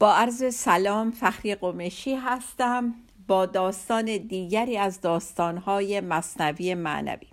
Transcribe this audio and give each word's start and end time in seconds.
با 0.00 0.14
عرض 0.14 0.54
سلام 0.54 1.10
فخری 1.10 1.54
قمشی 1.54 2.14
هستم 2.14 2.94
با 3.26 3.46
داستان 3.46 4.04
دیگری 4.04 4.78
از 4.78 5.00
داستانهای 5.00 6.00
مصنوی 6.00 6.74
معنوی. 6.74 7.26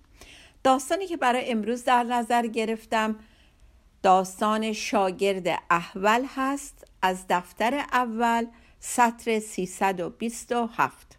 داستانی 0.64 1.08
که 1.08 1.18
برای 1.18 1.52
امروز 1.52 1.84
در 1.84 2.04
نظر 2.04 2.48
گرفتم 2.48 3.16
داستان 4.04 4.74
شاگرد 4.74 5.48
احول 5.70 6.26
هست 6.36 6.88
از 7.02 7.26
دفتر 7.30 7.74
اول 7.92 8.46
سطر 8.80 9.40
327 9.40 11.18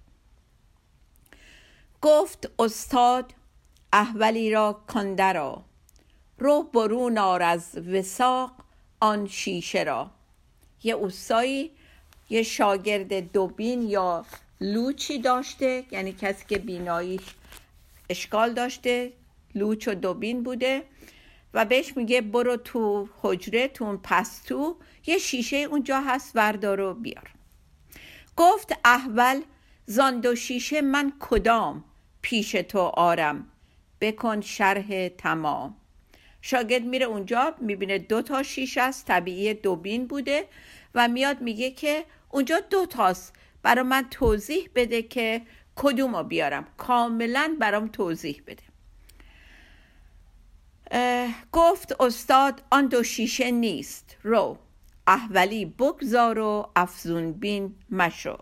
گفت 2.03 2.51
استاد 2.59 3.34
احولی 3.92 4.51
را 4.51 4.80
کندرا 4.89 5.65
رو 6.39 6.62
برون 6.62 7.19
آر 7.19 7.42
از 7.42 7.78
وساق 7.78 8.53
آن 9.01 9.27
شیشه 9.27 9.83
را. 9.83 10.18
یه 10.83 10.95
اوسایی 10.95 11.71
یه 12.31 12.43
شاگرد 12.43 13.33
دوبین 13.33 13.83
یا 13.83 14.25
لوچی 14.61 15.19
داشته 15.19 15.85
یعنی 15.91 16.12
کسی 16.12 16.45
که 16.48 16.59
بیناییش 16.59 17.23
اشکال 18.11 18.55
داشته 18.55 19.12
لوچ 19.55 19.89
و 19.89 19.95
دوبین 19.95 20.43
بوده 20.43 20.83
و 21.55 21.65
بهش 21.65 21.97
میگه 21.97 22.20
برو 22.20 22.57
تو 22.57 23.09
حجره 23.23 23.69
تو 23.69 23.97
پستو 24.03 24.77
یه 25.07 25.19
شیشه 25.19 25.57
اونجا 25.57 26.01
هست 26.01 26.33
وردار 26.35 26.81
و 26.81 26.95
بیار. 26.95 27.31
گفت 28.37 28.73
احول 28.85 29.41
زان 29.87 30.20
دو 30.20 30.35
شیشه 30.35 30.81
من 30.81 31.13
کدام 31.20 31.85
پیش 32.23 32.53
تو 32.53 32.79
آرم؟ 32.79 33.47
بکن 34.01 34.41
شرح 34.41 35.09
تمام. 35.09 35.77
شاگرد 36.51 36.83
میره 36.83 37.07
اونجا 37.07 37.55
می‌بینه 37.61 37.99
دو 37.99 38.23
تا 38.23 38.43
شیشه 38.43 38.83
است 38.83 39.07
طبیعی 39.07 39.55
دوبین 39.55 40.07
بوده 40.07 40.49
و 40.95 41.09
میاد 41.09 41.41
میگه 41.41 41.71
که 41.71 42.05
اونجا 42.31 42.61
دو 42.71 42.87
تاست. 42.87 43.33
برای 43.63 43.85
من 43.85 44.07
توضیح 44.11 44.69
بده 44.75 45.03
که 45.03 45.43
کدوم 45.77 46.17
رو 46.17 46.23
بیارم. 46.23 46.67
کاملا 46.77 47.57
برام 47.61 47.89
توضیح 47.89 48.43
بده. 48.47 48.63
گفت 51.53 52.01
استاد 52.01 52.63
آن 52.71 52.87
دو 52.87 53.03
شیشه 53.03 53.51
نیست. 53.51 54.17
رو 54.23 54.59
احولی 55.07 55.65
بگذار 55.65 56.39
و 56.39 56.71
افزون 56.77 57.33
بین 57.33 57.75
مشو. 57.91 58.39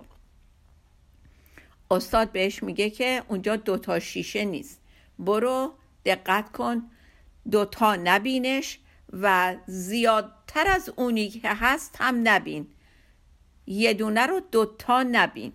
استاد 1.91 2.33
بهش 2.33 2.63
میگه 2.63 2.91
که 2.91 3.23
اونجا 3.29 3.57
دوتا 3.57 3.99
شیشه 3.99 4.45
نیست. 4.45 4.81
برو 5.19 5.73
دقت 6.05 6.53
کن 6.53 6.91
دوتا 7.51 7.97
نبینش 7.97 8.79
و 9.13 9.57
زیادتر 9.67 10.69
از 10.69 10.93
اونی 10.97 11.29
که 11.29 11.49
هست 11.49 11.97
هم 11.99 12.21
نبین. 12.29 12.67
یه 13.67 13.95
دونه 13.95 14.27
رو 14.27 14.41
دوتا 14.41 15.03
نبین. 15.03 15.53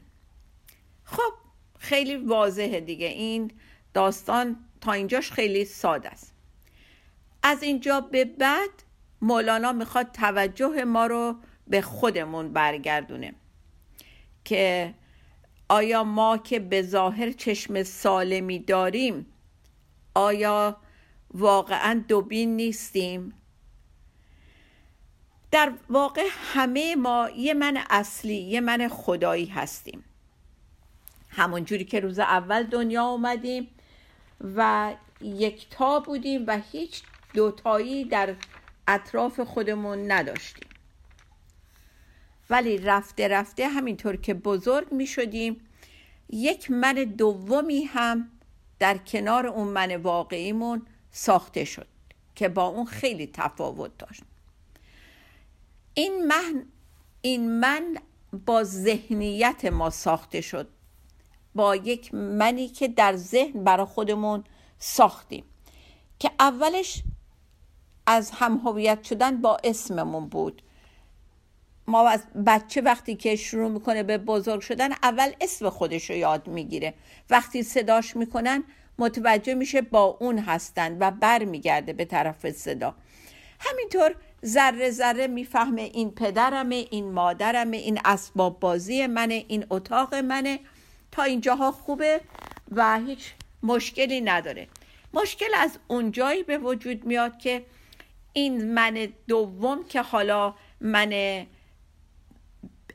خب 1.03 1.33
خیلی 1.79 2.15
واضحه 2.15 2.79
دیگه. 2.79 3.07
این 3.07 3.51
داستان 3.93 4.57
تا 4.81 4.91
اینجاش 4.91 5.31
خیلی 5.31 5.65
ساده 5.65 6.09
است. 6.09 6.33
از 7.43 7.63
اینجا 7.63 8.01
به 8.01 8.25
بعد 8.25 8.69
مولانا 9.21 9.71
می‌خواد 9.71 10.11
توجه 10.11 10.83
ما 10.83 11.05
رو 11.05 11.35
به 11.67 11.81
خودمون 11.81 12.53
برگردونه 12.53 13.33
که 14.45 14.93
آیا 15.69 16.03
ما 16.03 16.37
که 16.37 16.59
به 16.59 16.81
ظاهر 16.81 17.31
چشم 17.31 17.83
سالمی 17.83 18.59
داریم 18.59 19.25
آیا 20.13 20.77
واقعا 21.33 22.03
دوبین 22.07 22.55
نیستیم. 22.55 23.33
در 25.51 25.73
واقع 25.89 26.27
همه 26.53 26.95
ما 26.95 27.29
یه 27.35 27.53
من 27.53 27.77
اصلی 27.89 28.35
یه 28.35 28.61
من 28.61 28.87
خدایی 28.87 29.45
هستیم. 29.45 30.03
همون 31.29 31.65
جوری 31.65 31.85
که 31.85 31.99
روز 31.99 32.19
اول 32.19 32.63
دنیا 32.63 33.03
اومدیم 33.03 33.67
و 34.55 34.93
یکتا 35.21 35.99
بودیم 35.99 36.43
و 36.47 36.59
هیچ 36.71 37.03
دوتایی 37.33 38.05
در 38.05 38.35
اطراف 38.87 39.39
خودمون 39.39 40.11
نداشتیم. 40.11 40.69
ولی 42.49 42.77
رفته 42.77 43.27
رفته 43.27 43.67
همینطور 43.67 44.15
که 44.15 44.33
بزرگ 44.33 44.91
می 44.91 45.07
شدیم 45.07 45.67
یک 46.29 46.71
من 46.71 46.93
دومی 46.93 47.83
هم 47.83 48.31
در 48.79 48.97
کنار 48.97 49.47
اون 49.47 49.67
من 49.67 49.95
واقعیمون 49.95 50.81
ساخته 51.11 51.65
شد 51.65 51.87
که 52.35 52.49
با 52.49 52.65
اون 52.65 52.85
خیلی 52.85 53.27
تفاوت 53.27 53.97
داشت. 53.97 54.23
این 55.93 56.27
من 56.27 56.65
این 57.21 57.59
من 57.59 57.97
با 58.45 58.63
ذهنیت 58.63 59.65
ما 59.65 59.89
ساخته 59.89 60.41
شد. 60.41 60.69
با 61.55 61.75
یک 61.75 62.13
منی 62.13 62.67
که 62.67 62.87
در 62.87 63.15
ذهن 63.15 63.63
برای 63.63 63.85
خودمون 63.85 64.43
ساختیم. 64.79 65.43
که 66.19 66.31
اولش 66.39 67.03
از 68.05 68.31
هم 68.31 68.57
هویت 68.57 69.03
شدن 69.03 69.41
با 69.41 69.57
اسممون 69.63 70.29
بود. 70.29 70.61
ما 71.87 72.09
از 72.09 72.23
بچه 72.45 72.81
وقتی 72.81 73.15
که 73.15 73.35
شروع 73.35 73.71
می‌کنه 73.71 74.03
به 74.03 74.17
بزرگ 74.17 74.61
شدن 74.61 74.91
اول 74.91 75.31
اسم 75.41 75.69
خودش 75.69 76.09
رو 76.09 76.15
یاد 76.15 76.47
می‌گیره. 76.47 76.93
وقتی 77.29 77.63
صداش 77.63 78.15
می‌کنن 78.15 78.63
متوجه 79.01 79.53
میشه 79.53 79.81
با 79.81 80.03
اون 80.03 80.39
هستند 80.39 80.97
و 80.99 81.11
بر 81.11 81.43
میگرده 81.43 81.93
به 81.93 82.05
طرف 82.05 82.49
صدا. 82.49 82.95
همینطور 83.59 84.15
ذره 84.45 84.89
ذره 84.89 85.27
می‌فهمه 85.27 85.81
این 85.81 86.11
پدرمه 86.11 86.75
این 86.75 87.11
مادرمه 87.11 87.77
این 87.77 87.99
اسباب 88.05 88.59
بازی 88.59 89.07
منه 89.07 89.45
این 89.47 89.65
اتاق 89.69 90.15
منه. 90.15 90.59
تا 91.11 91.23
اینجاها 91.23 91.71
خوبه 91.71 92.21
و 92.71 92.99
هیچ 92.99 93.33
مشکلی 93.63 94.21
نداره. 94.21 94.67
مشکل 95.13 95.49
از 95.57 95.79
اونجایی 95.87 96.43
به 96.43 96.57
وجود 96.57 97.05
میاد 97.05 97.37
که 97.37 97.65
این 98.33 98.73
من 98.73 99.07
دوم 99.27 99.83
که 99.83 100.01
حالا 100.01 100.55
من 100.81 101.45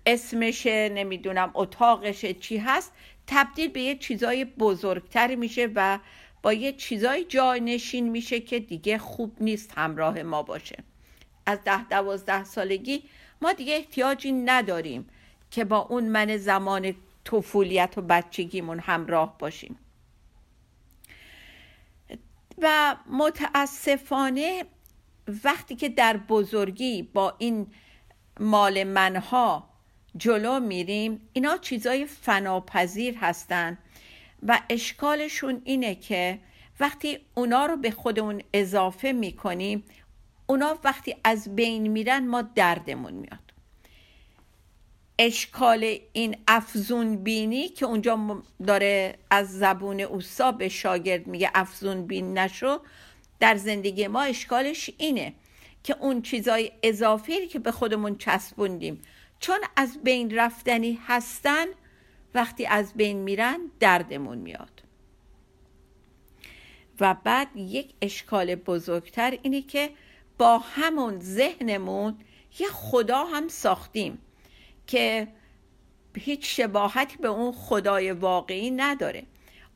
اسمشه 0.06 0.88
نمی‌دونم 0.88 1.50
اتاقشه 1.54 2.34
چی 2.34 2.56
هست 2.56 2.92
تبدیل 3.26 3.70
به 3.70 3.80
یه 3.80 3.96
چیزای 3.96 4.44
بزرگتر 4.44 5.34
میشه 5.34 5.68
و 5.74 5.98
با 6.42 6.52
یه 6.52 6.72
چیزای 6.72 7.24
جای 7.24 7.60
نشین 7.60 8.08
میشه 8.08 8.40
که 8.40 8.60
دیگه 8.60 8.98
خوب 8.98 9.36
نیست 9.40 9.72
همراه 9.76 10.22
ما 10.22 10.42
باشه. 10.42 10.76
از 11.46 11.58
ده 11.64 11.84
دوازده 11.88 12.44
سالگی 12.44 13.02
ما 13.42 13.52
دیگه 13.52 13.74
احتیاجی 13.74 14.32
نداریم 14.32 15.08
که 15.50 15.64
با 15.64 15.78
اون 15.78 16.04
من 16.04 16.36
زمان 16.36 16.94
طفولیت 17.24 17.94
و 17.96 18.02
بچگیمون 18.02 18.78
همراه 18.78 19.38
باشیم. 19.38 19.78
و 22.58 22.96
متاسفانه 23.10 24.64
وقتی 25.44 25.76
که 25.76 25.88
در 25.88 26.16
بزرگی 26.16 27.02
با 27.02 27.34
این 27.38 27.66
مال 28.40 28.84
منها 28.84 29.68
جلو 30.16 30.60
میریم. 30.60 31.28
اینا 31.32 31.56
چیزای 31.56 32.06
فناپذیر 32.06 33.16
هستن 33.20 33.78
و 34.42 34.60
اشکالشون 34.70 35.62
اینه 35.64 35.94
که 35.94 36.38
وقتی 36.80 37.18
اونا 37.34 37.66
رو 37.66 37.76
به 37.76 37.90
خودمون 37.90 38.42
اضافه 38.52 39.12
می‌کنیم 39.12 39.84
اونا 40.46 40.78
وقتی 40.84 41.16
از 41.24 41.56
بین 41.56 41.86
میرن 41.86 42.26
ما 42.26 42.42
دردمون 42.42 43.12
میاد. 43.12 43.46
اشکال 45.18 45.98
این 46.12 46.36
افزون 46.48 47.16
بینی 47.16 47.68
که 47.68 47.86
اونجا 47.86 48.42
داره 48.66 49.18
از 49.30 49.58
زبون 49.58 50.00
اوسا 50.00 50.52
به 50.52 50.68
شاگرد 50.68 51.26
میگه 51.26 51.50
افزون 51.54 52.06
بین 52.06 52.38
نشو 52.38 52.80
در 53.40 53.56
زندگی 53.56 54.06
ما 54.06 54.22
اشکالش 54.22 54.90
اینه 54.98 55.32
که 55.82 55.96
اون 56.00 56.22
چیزای 56.22 56.72
اضافی 56.82 57.46
که 57.46 57.58
به 57.58 57.72
خودمون 57.72 58.18
چسبوندیم 58.18 59.02
چون 59.40 59.58
از 59.76 59.98
بین 60.04 60.38
رفتنی 60.38 61.00
هستن 61.06 61.66
وقتی 62.34 62.66
از 62.66 62.94
بین 62.94 63.18
میرن 63.18 63.58
دردمون 63.80 64.38
میاد. 64.38 64.82
و 67.00 67.14
بعد 67.24 67.56
یک 67.56 67.94
اشکال 68.02 68.54
بزرگتر 68.54 69.38
اینه 69.42 69.62
که 69.62 69.90
با 70.38 70.58
همون 70.58 71.20
ذهنمون 71.20 72.18
یه 72.58 72.68
خدا 72.68 73.24
هم 73.24 73.48
ساختیم 73.48 74.18
که 74.86 75.28
هیچ 76.16 76.60
شباهتی 76.60 77.16
به 77.16 77.28
اون 77.28 77.52
خدای 77.52 78.12
واقعی 78.12 78.70
نداره. 78.70 79.22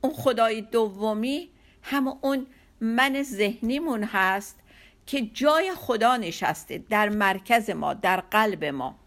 اون 0.01 0.13
خدای 0.13 0.61
دومی 0.61 1.49
هم 1.83 2.09
اون 2.21 2.47
من 2.81 3.23
ذهنیمون 3.23 4.05
هست 4.05 4.59
که 5.07 5.23
جای 5.23 5.73
خدا 5.75 6.17
نشسته 6.17 6.79
در 6.79 7.09
مرکز 7.09 7.71
ما 7.71 7.95
در 7.95 8.21
قلب 8.21 8.65
ما. 8.65 9.00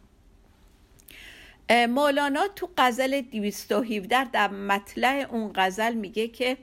مولانا 1.69 2.47
تو 2.55 2.69
غزل 2.77 3.21
217 3.21 4.23
در 4.31 4.47
مطلع 4.47 5.27
اون 5.29 5.51
غزل 5.55 5.93
میگه 5.93 6.27
که 6.27 6.57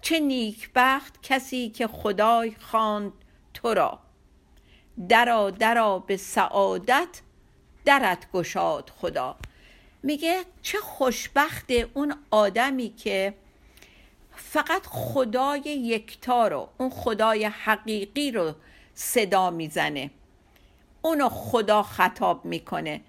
چه 0.00 0.20
نیکبخت 0.20 1.22
کسی 1.22 1.68
که 1.68 1.86
خدای 1.86 2.52
خواند 2.60 3.12
تو 3.54 3.74
را. 3.74 3.98
درا 5.08 5.50
درا 5.50 5.98
به 5.98 6.16
سعادت 6.16 7.20
درت 7.84 8.32
گشاد 8.32 8.92
خدا. 8.96 9.36
میگه 10.02 10.44
چه 10.62 10.78
خوشبخت 10.78 11.70
اون 11.94 12.14
آدمی 12.30 12.94
که 12.96 13.34
فقط 14.36 14.86
خدای 14.86 15.60
یکتا 15.64 16.48
رو 16.48 16.68
اون 16.78 16.90
خدای 16.90 17.44
حقیقی 17.44 18.30
رو 18.30 18.54
صدا 18.94 19.50
می‌زنه. 19.50 20.10
اونو 21.02 21.28
خدا 21.28 21.82
خطاب 21.82 22.44
می‌کنه. 22.44 23.00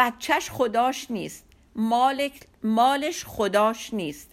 بچهش 0.00 0.50
خداش 0.50 1.10
نیست. 1.10 1.44
مالک 1.76 2.32
مالش 2.62 3.24
خداش 3.24 3.94
نیست. 3.94 4.30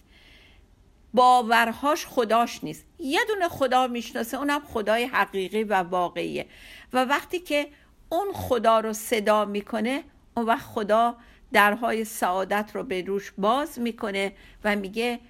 باورهاش 1.14 2.06
خداش 2.06 2.64
نیست. 2.64 2.84
یه 2.98 3.20
دونه 3.28 3.48
خدا 3.48 3.86
می‌شناسه 3.86 4.36
اونم 4.36 4.60
خدای 4.60 5.04
حقیقی 5.04 5.64
و 5.64 5.74
واقعیه. 5.74 6.46
و 6.92 7.04
وقتی 7.04 7.38
که 7.38 7.68
اون 8.08 8.32
خدا 8.32 8.80
رو 8.80 8.92
صدا 8.92 9.44
می‌کنه 9.44 10.02
اون 10.36 10.46
وقت 10.46 10.66
خدا 10.66 11.16
درهای 11.52 12.04
سعادت 12.04 12.70
رو 12.74 12.82
به 12.82 13.02
روش 13.02 13.32
باز 13.38 13.78
می‌کنه 13.78 14.32
و 14.64 14.76
میگه 14.76 15.20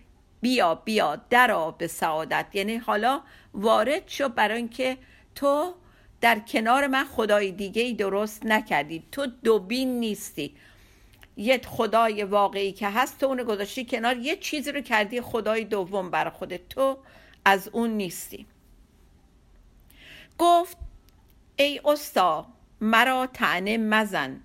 بیا 0.40 0.74
بیا 0.74 1.16
درا 1.30 1.70
به 1.70 1.86
سعادت. 1.86 2.46
یعنی 2.52 2.76
حالا 2.76 3.20
وارد 3.54 4.02
شو 4.06 4.28
برای 4.28 4.56
اینکه 4.56 4.96
تو 5.34 5.74
در 6.20 6.38
کنار 6.38 6.86
من 6.86 7.04
خدای 7.04 7.52
دیگه 7.52 7.82
ای 7.82 7.94
درست 7.94 8.46
نکردی 8.46 9.02
تو 9.12 9.26
دوبین 9.26 10.00
نیستی. 10.00 10.54
یه 11.36 11.60
خدای 11.66 12.24
واقعی 12.24 12.72
که 12.72 12.88
هست 12.88 13.20
تو 13.20 13.26
اونو 13.26 13.44
گذاشتی 13.44 13.84
کنار. 13.84 14.16
یه 14.16 14.36
چیزی 14.36 14.72
رو 14.72 14.80
کردی 14.80 15.20
خدای 15.20 15.64
دوم 15.64 16.10
برای 16.10 16.30
خودت. 16.30 16.68
تو 16.68 16.98
از 17.44 17.68
اون 17.68 17.90
نیستی. 17.90 18.46
گفت 20.38 20.76
ای 21.56 21.80
استا 21.84 22.46
مرا 22.80 23.26
تعنه 23.26 23.76
مزن. 23.78 24.40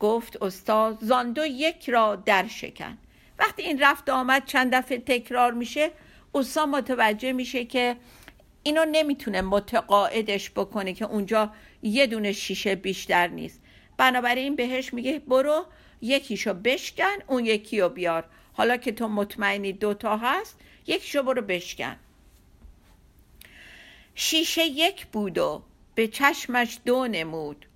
گفت 0.00 0.42
استاد 0.42 0.98
زاندو 1.00 1.46
یک 1.46 1.90
را 1.90 2.16
در 2.16 2.48
شکن. 2.48 2.98
وقتی 3.38 3.62
این 3.62 3.82
رفت 3.82 4.08
آمد 4.08 4.44
چند 4.44 4.74
دفعه 4.74 4.98
تکرار 4.98 5.52
میشه 5.52 5.90
اوسا 6.32 6.66
متوجه 6.66 7.32
میشه 7.32 7.64
که 7.64 7.96
اینو 8.62 8.84
نمی‌تونه 8.92 9.40
متقاعدش 9.42 10.50
بکنه 10.50 10.92
که 10.92 11.04
اونجا 11.04 11.52
یه 11.82 12.06
دونه 12.06 12.32
شیشه 12.32 12.74
بیشتر 12.74 13.26
نیست. 13.26 13.60
بنابراین 13.96 14.56
بهش 14.56 14.94
میگه 14.94 15.18
برو 15.18 15.64
یکیشو 16.00 16.54
بشکن 16.54 17.16
اون 17.26 17.46
یکی 17.46 17.80
رو 17.80 17.88
بیار. 17.88 18.24
حالا 18.52 18.76
که 18.76 18.92
تو 18.92 19.08
مطمئنی 19.08 19.72
دوتا 19.72 20.16
هست 20.16 20.58
یکیشو 20.86 21.22
برو 21.22 21.42
بشکن. 21.42 21.96
شیشه 24.14 24.64
یک 24.64 25.06
بود 25.06 25.38
و 25.38 25.62
به 25.94 26.08
چشمش 26.08 26.78
دو 26.84 27.06
نمود. 27.06 27.66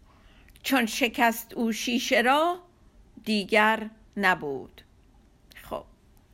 چون 0.62 0.86
شکست 0.86 1.52
او 1.54 1.72
شیشه 1.72 2.20
را 2.20 2.58
دیگر 3.24 3.90
نبود. 4.16 4.82
خب 5.62 5.84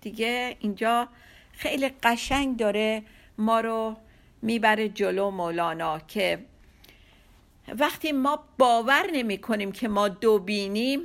دیگه 0.00 0.56
اینجا 0.60 1.08
خیلی 1.52 1.88
قشنگ 2.02 2.56
داره 2.56 3.02
ما 3.38 3.60
رو 3.60 3.96
می‌بره 4.42 4.88
جلو 4.88 5.30
مولانا 5.30 5.98
که 5.98 6.38
وقتی 7.68 8.12
ما 8.12 8.44
باور 8.58 9.06
نمی 9.12 9.38
کنیم 9.38 9.72
که 9.72 9.88
ما 9.88 10.08
دو 10.08 10.38
بینیم 10.38 11.00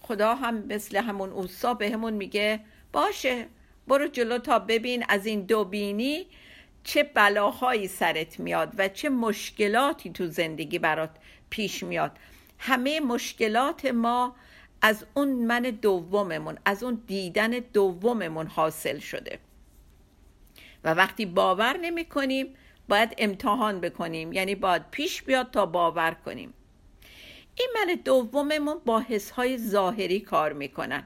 خدا 0.00 0.34
هم 0.34 0.66
مثل 0.66 0.96
همون 0.96 1.30
اوسا 1.30 1.74
به 1.74 1.90
همون 1.90 2.12
میگه 2.12 2.60
باشه 2.92 3.46
برو 3.88 4.06
جلو 4.06 4.38
تا 4.38 4.58
ببین 4.58 5.04
از 5.08 5.26
این 5.26 5.40
دو 5.40 5.64
بینی 5.64 6.26
چه 6.84 7.02
بلاهایی 7.02 7.88
سرت 7.88 8.40
میاد 8.40 8.74
و 8.78 8.88
چه 8.88 9.08
مشکلاتی 9.08 10.10
تو 10.10 10.26
زندگی 10.26 10.78
برات 10.78 11.10
پیش 11.50 11.82
میاد. 11.82 12.12
همه 12.58 13.00
مشکلات 13.00 13.86
ما 13.86 14.36
از 14.82 15.06
اون 15.14 15.28
من 15.28 15.62
دوممون 15.62 16.58
از 16.64 16.82
اون 16.82 17.02
دیدن 17.06 17.50
دوممون 17.50 18.46
حاصل 18.46 18.98
شده. 18.98 19.38
و 20.84 20.94
وقتی 20.94 21.26
باور 21.26 21.76
نمی 21.76 22.04
کنیم 22.04 22.54
باید 22.88 23.14
امتحان 23.18 23.80
بکنیم. 23.80 24.32
یعنی 24.32 24.54
باید 24.54 24.90
پیش 24.90 25.22
بیاد 25.22 25.50
تا 25.50 25.66
باور 25.66 26.16
کنیم. 26.24 26.54
این 27.58 27.68
من 27.74 27.94
دوممون 27.94 28.80
با 28.84 29.00
حسهای 29.00 29.58
ظاهری 29.58 30.20
کار 30.20 30.52
می‌کنن. 30.52 31.04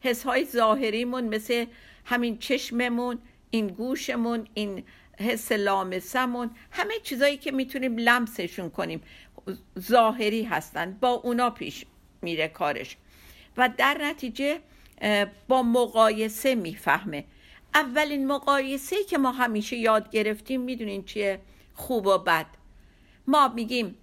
حسهای 0.00 0.44
ظاهریمون 0.44 1.24
مثل 1.24 1.64
همین 2.04 2.38
چشممون 2.38 3.18
این 3.50 3.66
گوشمون 3.66 4.46
این 4.54 4.84
حس 5.20 5.52
لامسمون 5.52 6.50
همه 6.70 6.94
چیزایی 7.02 7.36
که 7.36 7.50
می‌تونیم 7.50 7.96
لمسشون 7.96 8.70
کنیم. 8.70 9.02
ظاهری 9.78 10.42
هستن. 10.42 10.98
با 11.00 11.08
اونا 11.08 11.50
پیش 11.50 11.84
میره 12.22 12.48
کارش. 12.48 12.96
و 13.56 13.70
در 13.76 13.98
نتیجه 14.00 14.60
با 15.48 15.62
مقایسه 15.62 16.54
می‌فهمه. 16.54 17.24
اولین 17.74 18.26
مقایسه 18.26 19.04
که 19.04 19.18
ما 19.18 19.32
همیشه 19.32 19.76
یاد 19.76 20.10
گرفتیم 20.10 20.60
می‌دونین 20.60 21.04
چیه؟ 21.04 21.40
خوب 21.74 22.06
و 22.06 22.18
بد. 22.18 22.46
ما 23.26 23.48
میگیم 23.48 23.96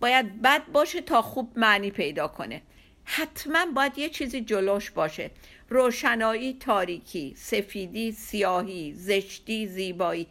باید 0.00 0.42
بد 0.42 0.66
باشه 0.72 1.00
تا 1.00 1.22
خوب 1.22 1.58
معنی 1.58 1.90
پیدا 1.90 2.28
کنه. 2.28 2.62
حتما 3.04 3.66
باید 3.74 3.98
یه 3.98 4.08
چیزی 4.08 4.40
جلوش 4.40 4.90
باشه. 4.90 5.30
روشنایی 5.68 6.56
تاریکی 6.60 7.34
سفیدی 7.36 8.12
سیاهی 8.12 8.94
زشتی 8.94 9.66
زیبایی. 9.66 10.26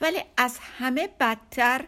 ولی 0.00 0.18
از 0.36 0.58
همه 0.58 1.08
بدتر 1.20 1.84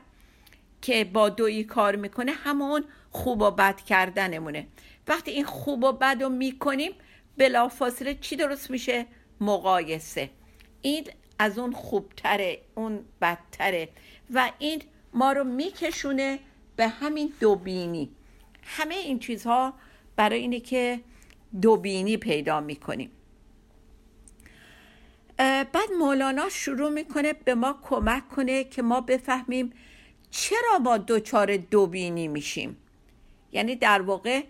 که 0.82 1.04
با 1.04 1.28
دویی 1.28 1.64
کار 1.64 1.96
می‌کنه 1.96 2.32
همون 2.32 2.84
خوب 3.10 3.42
و 3.42 3.50
بد 3.50 3.80
کردنمونه. 3.80 4.66
وقتی 5.08 5.30
این 5.30 5.44
خوب 5.44 5.84
و 5.84 5.92
بد 5.92 6.22
رو 6.22 6.28
می‌کنیم 6.28 6.92
بلافاصله 7.38 8.14
چی 8.14 8.36
درست 8.36 8.70
میشه؟ 8.70 9.06
مقایسه. 9.40 10.30
این 10.82 11.06
از 11.38 11.58
اون 11.58 11.72
خوبتره 11.72 12.58
اون 12.74 13.04
بدتره 13.20 13.88
و 14.34 14.50
این 14.58 14.82
ما 15.12 15.32
رو 15.32 15.44
میکشونه 15.44 16.38
به 16.76 16.88
همین 16.88 17.32
دوبینی. 17.40 18.10
همه 18.64 18.94
این 18.94 19.18
چیزها 19.18 19.74
برای 20.16 20.38
اینه 20.38 20.60
که 20.60 21.00
دوبینی 21.62 22.16
پیدا 22.16 22.60
می‌کنیم. 22.60 23.10
بعد 25.36 25.92
مولانا 25.98 26.48
شروع 26.48 26.90
می‌کنه 26.90 27.32
به 27.32 27.54
ما 27.54 27.78
کمک 27.82 28.28
کنه 28.28 28.64
که 28.64 28.82
ما 28.82 29.00
بفهمیم 29.00 29.72
چرا 30.30 30.78
ما 30.80 30.98
دوچار 30.98 31.56
دوبینی 31.56 32.28
میشیم. 32.28 32.76
یعنی 33.52 33.76
در 33.76 34.02
واقع 34.02 34.42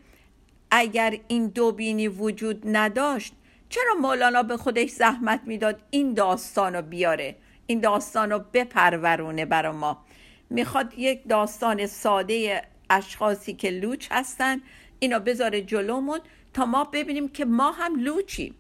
اگر 0.71 1.19
این 1.29 1.47
دوبینی 1.47 2.09
وجود 2.09 2.63
نداشت 2.65 3.35
چرا 3.73 3.95
مولانا 4.01 4.43
به 4.43 4.57
خودش 4.57 4.91
زحمت 4.91 5.41
می‌داد 5.47 5.83
این 5.91 6.15
داستان 6.15 6.75
رو 6.75 6.83
بیاره؟ 6.83 7.37
این 7.67 7.81
داستان 7.81 8.31
رو 8.31 8.45
بپرورونه 8.53 9.45
برا 9.45 9.73
ما. 9.73 10.05
می‌خواد 10.51 10.95
یک 10.99 11.29
داستان 11.29 11.87
ساده 11.87 12.63
اشخاصی 12.91 13.55
که 13.55 13.71
لوچ 13.71 14.09
هستن 14.11 14.61
اینو 14.99 15.21
بذاره 15.21 15.63
جلومون 15.63 16.21
تا 16.55 16.67
ما 16.67 16.85
ببینیم 16.85 17.29
که 17.29 17.45
ما 17.45 17.71
هم 17.71 18.01
لوچیم. 18.01 18.55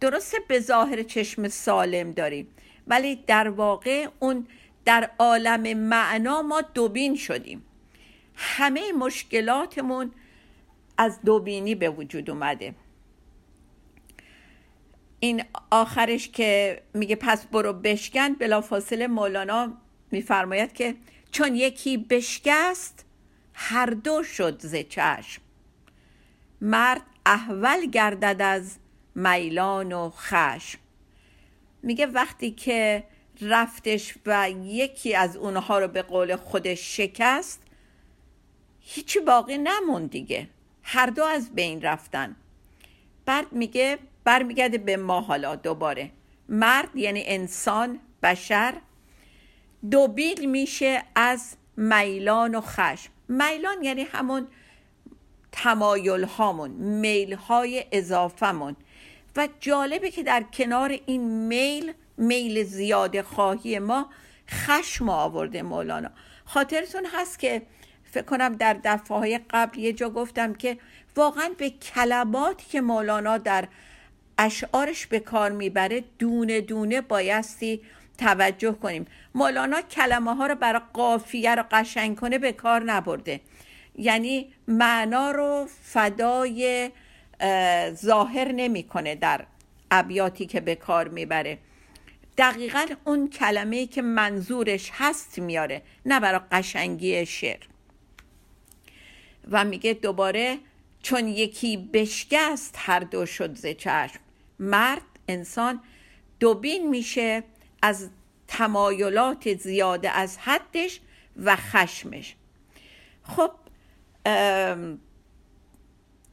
درسته 0.00 0.38
به 0.48 0.60
ظاهر 0.60 1.02
چشم 1.02 1.48
سالم 1.48 2.12
داریم 2.12 2.48
ولی 2.86 3.16
در 3.26 3.48
واقع 3.48 4.08
اون 4.18 4.46
در 4.84 5.10
عالم 5.18 5.78
معنا 5.78 6.42
ما 6.42 6.60
دوبین 6.60 7.16
شدیم. 7.16 7.62
همه 8.34 8.92
مشکلاتمون 8.92 10.10
از 10.98 11.22
دوبینی 11.22 11.74
به 11.74 11.90
وجود 11.90 12.30
اومده. 12.30 12.74
این 15.20 15.44
آخرش 15.70 16.28
که 16.28 16.82
میگه 16.94 17.16
پس 17.16 17.46
برو 17.46 17.72
بشکن 17.72 18.32
بلافاصله 18.32 19.06
مولانا 19.06 19.72
میفرماید 20.10 20.72
که 20.72 20.94
چون 21.30 21.54
یکی 21.54 21.96
بشکست 21.96 23.04
هر 23.54 23.86
دو 23.86 24.22
شد 24.22 24.60
ز 24.60 24.76
چشم. 24.88 25.42
مرد 26.60 27.02
احول 27.26 27.86
گردد 27.86 28.42
از 28.42 28.76
میلان 29.14 29.92
و 29.92 30.10
خشم. 30.10 30.78
میگه 31.82 32.06
وقتی 32.06 32.50
که 32.50 33.04
رفتش 33.40 34.14
و 34.26 34.50
یکی 34.50 35.14
از 35.14 35.36
اونها 35.36 35.78
رو 35.78 35.88
به 35.88 36.02
قول 36.02 36.36
خودش 36.36 36.96
شکست 36.96 37.62
هیچی 38.80 39.20
باقی 39.20 39.58
نمون 39.58 40.06
دیگه. 40.06 40.48
هر 40.82 41.06
دو 41.06 41.24
از 41.24 41.54
بین 41.54 41.82
رفتن. 41.82 42.36
بعد 43.26 43.52
میگه 43.52 43.98
برمیگرده 44.28 44.78
به 44.78 44.96
ما 44.96 45.20
حالا 45.20 45.56
دوباره. 45.56 46.10
مرد 46.48 46.96
یعنی 46.96 47.22
انسان 47.26 47.98
بشر. 48.22 48.74
دوبیل 49.90 50.50
میشه 50.50 51.02
از 51.14 51.56
میلان 51.76 52.54
و 52.54 52.60
خشم. 52.60 53.10
میلان 53.28 53.82
یعنی 53.82 54.02
همون 54.02 54.46
تمایل 55.52 56.24
هامون 56.24 56.70
میل 56.70 57.34
های 57.34 57.84
اضافمون 57.92 58.76
و 59.36 59.48
جالبه 59.60 60.10
که 60.10 60.22
در 60.22 60.42
کنار 60.42 60.98
این 61.06 61.46
میل 61.46 61.92
میل 62.16 62.64
زیاد 62.64 63.22
خواهی 63.22 63.78
ما 63.78 64.10
خشم 64.48 65.08
آورده 65.08 65.62
مولانا. 65.62 66.10
خاطرتون 66.44 67.06
هست 67.12 67.38
که 67.38 67.62
فکر 68.04 68.24
کنم 68.24 68.56
در 68.56 68.76
دفعه 68.84 69.40
قبل 69.50 69.78
یه 69.78 69.92
جا 69.92 70.10
گفتم 70.10 70.54
که 70.54 70.78
واقعا 71.16 71.50
به 71.58 71.70
کلماتی 71.70 72.66
که 72.70 72.80
مولانا 72.80 73.38
در 73.38 73.68
اشعارش 74.38 75.06
به 75.06 75.20
کار 75.20 75.52
می‌بره 75.52 76.04
دونه 76.18 76.60
دونه 76.60 77.00
بایستی 77.00 77.80
توجه 78.18 78.72
کنیم. 78.72 79.06
مولانا 79.34 79.80
کلمه 79.80 80.34
ها 80.34 80.46
رو 80.46 80.54
برای 80.54 80.82
قافیه 80.92 81.54
رو 81.54 81.64
قشنگ 81.70 82.16
کنه 82.16 82.38
به 82.38 82.52
کار 82.52 82.82
نبرده. 82.84 83.40
یعنی 83.96 84.52
معنا 84.68 85.30
رو 85.30 85.68
فدای 85.82 86.90
ظاهر 87.92 88.52
نمی‌کنه 88.52 89.14
در 89.14 89.46
ابیاتی 89.90 90.46
که 90.46 90.60
به 90.60 90.74
کار 90.74 91.08
می‌بره. 91.08 91.58
دقیقا 92.38 92.86
اون 93.04 93.30
کلمه 93.30 93.86
که 93.86 94.02
منظورش 94.02 94.90
هست 94.94 95.38
میاره 95.38 95.82
نه 96.06 96.20
برای 96.20 96.40
قشنگی 96.52 97.26
شعر. 97.26 97.60
و 99.50 99.64
میگه 99.64 99.92
دوباره 99.92 100.58
چون 101.02 101.28
یکی 101.28 101.76
بشکست 101.76 102.74
هر 102.78 103.00
دو 103.00 103.26
شد 103.26 103.54
ز 103.54 103.66
چشم. 103.66 104.20
مرد 104.60 105.02
انسان 105.28 105.80
دوبین 106.40 106.88
میشه 106.90 107.42
از 107.82 108.10
تمایلات 108.48 109.54
زیاده 109.54 110.10
از 110.10 110.38
حدش 110.38 111.00
و 111.36 111.56
خشمش. 111.56 112.36
خب 113.22 113.50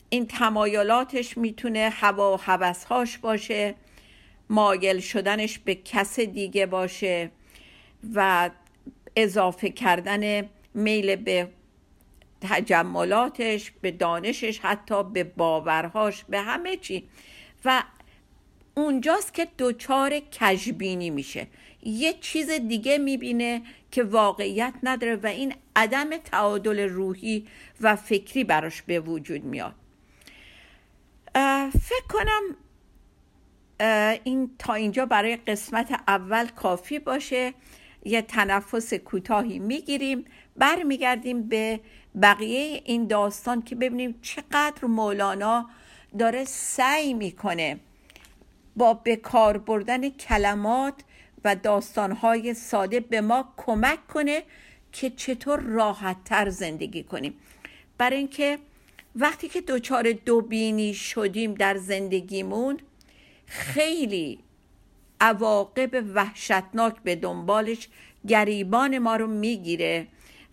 این 0.09 0.27
تمایلاتش 0.27 1.37
می‌تونه 1.37 1.89
هوا 1.93 2.33
و 2.33 2.41
هوسهاش 2.41 3.17
باشه 3.17 3.75
مایل 4.49 4.99
شدنش 4.99 5.59
به 5.59 5.75
کس 5.75 6.19
دیگه 6.19 6.65
باشه 6.65 7.31
و 8.13 8.49
اضافه 9.15 9.69
کردن 9.69 10.49
میل 10.73 11.15
به 11.15 11.49
تجملاتش 12.41 13.71
به 13.81 13.91
دانشش 13.91 14.59
حتی 14.59 15.03
به 15.03 15.23
باورهاش 15.23 16.23
به 16.23 16.41
همه 16.41 16.77
چی. 16.77 17.09
و 17.65 17.83
اونجاست 18.75 19.33
که 19.33 19.47
دچار 19.59 20.19
کجبینی 20.19 21.09
میشه. 21.09 21.47
یه 21.83 22.13
چیز 22.13 22.49
دیگه 22.49 22.97
می‌بینه 22.97 23.61
که 23.91 24.03
واقعیت 24.03 24.73
نداره 24.83 25.15
و 25.15 25.27
این 25.27 25.53
عدم 25.75 26.17
تعادل 26.17 26.79
روحی 26.79 27.47
و 27.81 27.95
فکری 27.95 28.43
براش 28.43 28.81
به 28.81 28.99
وجود 28.99 29.43
میاد. 29.43 29.75
فکر 31.71 32.07
کنم 32.09 32.41
این 34.23 34.51
تا 34.59 34.73
اینجا 34.73 35.05
برای 35.05 35.35
قسمت 35.35 36.01
اول 36.07 36.47
کافی 36.47 36.99
باشه. 36.99 37.53
یه 38.05 38.21
تنفس 38.21 38.93
کوتاهی 38.93 39.59
می‌گیریم. 39.59 40.25
برمیگردیم 40.57 41.47
به 41.47 41.79
بقیه 42.21 42.81
این 42.85 43.07
داستان 43.07 43.61
که 43.61 43.75
ببینیم 43.75 44.19
چقدر 44.21 44.85
مولانا 44.85 45.69
داره 46.19 46.45
سعی 46.45 47.13
می‌کنه 47.13 47.79
با 48.75 48.93
بکار 48.93 49.57
بردن 49.57 50.09
کلمات 50.09 50.93
و 51.43 51.55
داستانهای 51.55 52.53
ساده 52.53 52.99
به 52.99 53.21
ما 53.21 53.53
کمک 53.57 54.07
کنه 54.07 54.43
که 54.91 55.09
چطور 55.09 55.59
راحت 55.59 56.23
تر 56.25 56.49
زندگی 56.49 57.03
کنیم. 57.03 57.33
برای 57.97 58.17
اینکه 58.17 58.59
وقتی 59.15 59.47
که 59.49 59.61
دچار 59.61 60.11
دوبینی 60.11 60.93
شدیم 60.93 61.53
در 61.53 61.77
زندگیمون 61.77 62.79
خیلی 63.45 64.39
عواقب 65.21 66.03
وحشتناک 66.15 66.95
به 67.03 67.15
دنبالش 67.15 67.89
گریبان 68.27 68.97
ما 68.97 69.15
رو 69.15 69.27
می‌گیره 69.27 70.07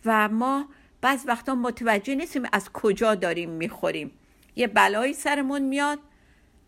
و 0.04 0.28
ما 0.28 0.68
بعض 1.00 1.24
وقتا 1.26 1.54
متوجه 1.54 2.14
نیستیم 2.14 2.42
از 2.52 2.72
کجا 2.72 3.14
داریم 3.14 3.50
می‌خوریم. 3.50 4.10
یه 4.56 4.66
بلایی 4.66 5.12
سرمون 5.12 5.62
میاد 5.62 5.98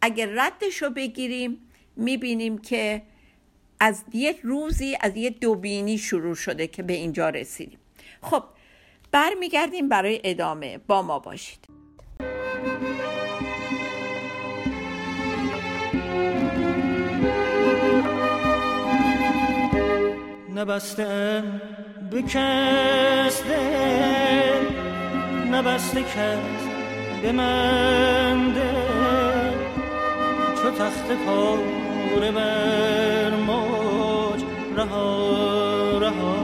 اگر 0.04 0.28
ردش 0.34 0.82
رو 0.82 0.90
بگیریم 0.90 1.58
می‌بینیم 1.96 2.58
که 2.58 3.02
از 3.80 4.04
یک 4.12 4.40
روزی 4.42 4.96
از 5.00 5.16
یه 5.16 5.30
دوبینی 5.30 5.98
شروع 5.98 6.34
شده 6.34 6.66
که 6.66 6.82
به 6.82 6.92
اینجا 6.92 7.28
رسیدیم. 7.28 7.78
خب 8.22 8.42
برمیگردیم 9.12 9.88
برای 9.88 10.20
ادامه. 10.24 10.78
با 10.78 11.02
ما 11.02 11.18
باشید. 11.18 11.58
نبسته 20.54 21.42
کس 22.28 23.42
نبسته 25.50 26.02
کس 26.02 26.38
به 27.22 27.32
من 27.32 28.54
چو 30.64 30.70
تخت 30.70 31.08
پاره 31.26 32.30
بر 32.32 33.30
موج. 33.36 34.40
رها 34.76 35.98
رها 35.98 36.36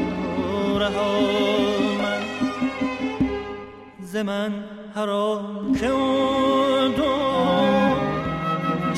رها 0.79 1.21
من. 2.03 2.23
ز 4.01 4.17
من 4.17 4.53
هر 4.97 5.07
که 5.81 5.89
دو 6.97 7.15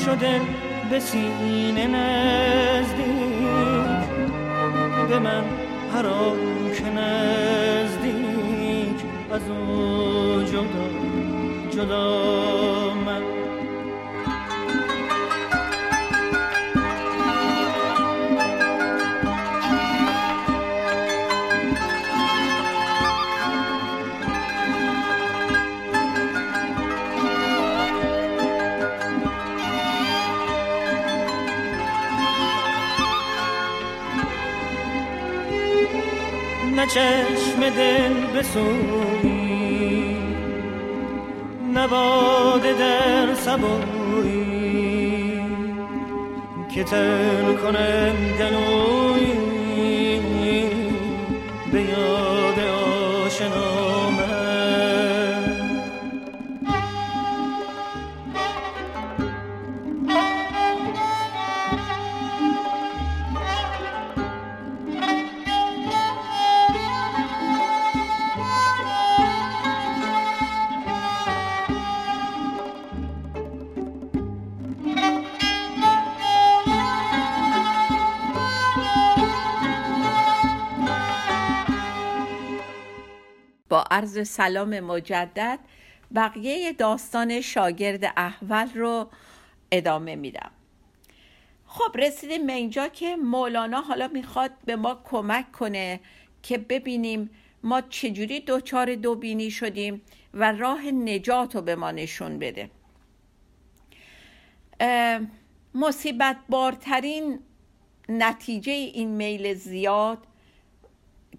شده 0.05 0.41
به 0.89 0.99
سینه 0.99 1.87
نزدیک. 1.87 3.03
به 5.09 5.19
من 5.19 5.43
هر 5.93 6.05
که 6.75 6.89
نزدیک. 6.89 8.13
از 9.31 9.41
او 9.49 10.43
جدا 10.43 10.85
جدا 11.71 12.82
چشم 36.85 37.69
دل 37.77 38.13
بسوی 38.39 40.17
نباده 41.73 42.73
در 42.73 43.33
سبوی 43.33 44.43
که 46.75 46.83
تر 46.83 47.53
کنم 47.53 48.15
گلوی 48.39 49.33
به 51.71 51.81
یاد 51.81 52.59
آشنایی 53.25 53.72
عرض 83.93 84.27
سلام 84.27 84.79
مجدد 84.79 85.59
بقیه 86.15 86.73
داستان 86.73 87.41
شاگرد 87.41 88.13
احول 88.17 88.69
رو 88.75 89.09
ادامه 89.71 90.15
میدم. 90.15 90.51
خب 91.65 91.97
رسیدیم 91.97 92.47
به 92.47 92.53
اینجا 92.53 92.87
که 92.87 93.15
مولانا 93.15 93.81
حالا 93.81 94.07
می‌خواد 94.07 94.51
به 94.65 94.75
ما 94.75 95.01
کمک 95.03 95.51
کنه 95.51 95.99
که 96.43 96.57
ببینیم 96.57 97.29
ما 97.63 97.81
چجوری 97.81 98.39
دوچار 98.39 98.95
دوبینی 98.95 99.51
شدیم 99.51 100.01
و 100.33 100.51
راه 100.51 100.85
نجات 100.85 101.55
رو 101.55 101.61
به 101.61 101.75
ما 101.75 101.91
نشون 101.91 102.39
بده. 102.39 102.69
مصیبت 105.75 106.37
بارترین 106.49 107.39
نتیجه 108.09 108.71
این 108.71 109.09
میل 109.09 109.53
زیاد 109.53 110.27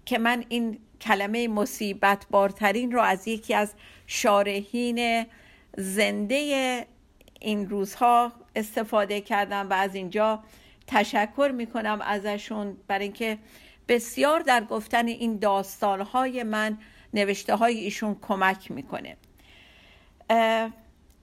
که 0.05 0.17
من 0.17 0.45
این 0.49 0.79
کلمه 1.05 1.47
مصیبت 1.47 2.25
بارترین 2.31 2.91
رو 2.91 3.01
از 3.01 3.27
یکی 3.27 3.53
از 3.53 3.73
شارحین 4.07 5.25
زنده 5.77 6.87
این 7.41 7.69
روزها 7.69 8.31
استفاده 8.55 9.21
کردم 9.21 9.69
و 9.69 9.73
از 9.73 9.95
اینجا 9.95 10.43
تشکر 10.87 11.51
می‌کنم 11.55 12.01
ازشون 12.01 12.77
برای 12.87 13.03
اینکه 13.03 13.37
بسیار 13.87 14.39
در 14.39 14.63
گفتن 14.63 15.07
این 15.07 15.37
داستانهای 15.39 16.43
من 16.43 16.77
نوشته 17.13 17.55
های 17.55 17.77
ایشون 17.77 18.17
کمک 18.21 18.71
می‌کنه. 18.71 19.17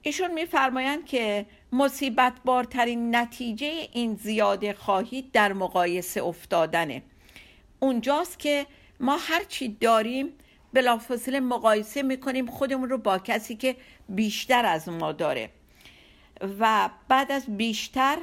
ایشون 0.01 0.33
میفرمایند 0.33 1.05
که 1.05 1.45
مصیبت 1.71 2.33
بارترین 2.45 3.15
نتیجه 3.15 3.87
این 3.93 4.15
زیاده 4.15 4.73
خواهید 4.73 5.31
در 5.31 5.53
مقایسه 5.53 6.23
افتادنه. 6.23 7.01
اونجاست 7.79 8.39
که 8.39 8.65
ما 8.99 9.17
هرچی 9.17 9.77
داریم 9.79 10.29
بلافاصله 10.73 11.39
مقایسه 11.39 12.03
می‌کنیم 12.03 12.45
خودمون 12.45 12.89
رو 12.89 12.97
با 12.97 13.19
کسی 13.19 13.55
که 13.55 13.75
بیشتر 14.09 14.65
از 14.65 14.89
ما 14.89 15.11
داره. 15.11 15.49
و 16.59 16.89
بعد 17.07 17.31
از 17.31 17.57
بیشتر 17.57 18.17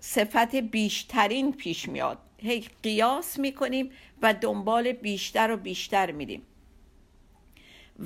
صفت 0.00 0.54
بیشترین 0.54 1.52
پیش 1.52 1.88
میاد. 1.88 2.18
هی 2.38 2.64
قیاس 2.82 3.38
می‌کنیم 3.38 3.90
و 4.22 4.34
دنبال 4.34 4.92
بیشتر 4.92 5.50
و 5.50 5.56
بیشتر 5.56 6.10
میریم. 6.10 6.42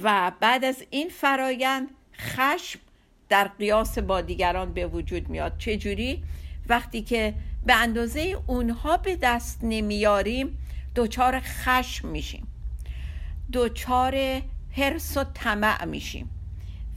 و 0.03 0.33
بعد 0.41 0.65
از 0.65 0.85
این 0.91 1.09
فرایند 1.09 1.91
خشم 2.15 2.81
در 3.29 3.49
قیاس 3.49 3.99
با 3.99 4.21
دیگران 4.21 4.73
به 4.75 4.87
وجود 4.87 5.29
میاد. 5.29 5.59
چجوری؟ 5.59 6.23
وقتی 6.69 7.03
که 7.03 7.35
به 7.67 7.75
اندازه 7.75 8.37
اونها 8.47 8.97
به 8.97 9.17
دست 9.17 9.59
نمیاریم 9.63 10.59
دچار 10.95 11.41
خشم 11.41 12.09
میشیم. 12.09 12.47
دچار 13.53 14.43
حرس 14.77 15.17
و 15.17 15.25
طمع 15.25 15.85
میشیم. 15.85 16.31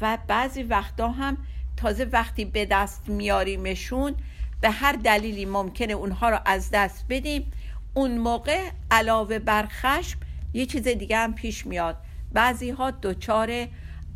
و 0.01 0.17
بعضی 0.27 0.63
وقتا 0.63 1.07
هم 1.07 1.37
تازه 1.77 2.03
وقتی 2.03 2.45
به 2.45 2.65
دست 2.65 3.09
میاریمشون 3.09 4.15
به 4.61 4.69
هر 4.69 4.91
دلیلی 4.91 5.45
ممکنه 5.45 5.93
اونها 5.93 6.29
رو 6.29 6.39
از 6.45 6.69
دست 6.71 7.05
بدیم 7.09 7.51
اون 7.93 8.17
موقع 8.17 8.69
علاوه 8.91 9.39
بر 9.39 9.67
خشم 9.69 10.19
یه 10.53 10.65
چیز 10.65 10.87
دیگه 10.87 11.17
هم 11.17 11.33
پیش 11.33 11.65
میاد. 11.67 11.97
بعضی 12.33 12.69
ها 12.69 12.91
دچار 12.91 13.67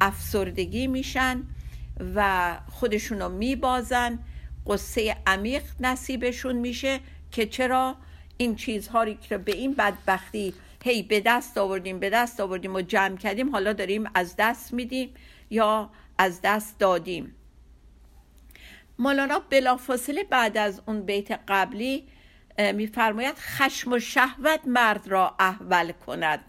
افسردگی 0.01 0.87
میشن 0.87 1.43
و 2.15 2.51
خودشون 2.69 3.19
رو 3.19 3.29
میبازن. 3.29 4.19
قصه 4.67 5.15
عمیق 5.27 5.63
نصیبشون 5.79 6.55
میشه 6.55 6.99
که 7.31 7.45
چرا؟ 7.45 7.95
این 8.37 8.55
چیزها 8.55 9.13
که 9.13 9.37
به 9.37 9.55
این 9.55 9.73
بدبختی 9.73 10.53
هی 10.83 11.03
به 11.03 11.19
دست 11.19 11.57
آوردیم 11.57 11.99
به 11.99 12.09
دست 12.09 12.39
آوردیم 12.39 12.75
و 12.75 12.81
جمع 12.81 13.17
کردیم 13.17 13.51
حالا 13.51 13.73
داریم 13.73 14.09
از 14.15 14.35
دست 14.37 14.73
میدیم 14.73 15.13
یا 15.49 15.89
از 16.17 16.39
دست 16.43 16.79
دادیم. 16.79 17.35
مولانا 18.99 19.39
بلافاصله 19.39 20.23
بعد 20.23 20.57
از 20.57 20.81
اون 20.87 21.01
بیت 21.01 21.39
قبلی 21.47 22.07
میفرماید 22.73 23.35
خشم 23.37 23.91
و 23.91 23.99
شهوت 23.99 24.59
مرد 24.65 25.07
را 25.07 25.35
احول 25.39 25.91
کند 25.91 26.39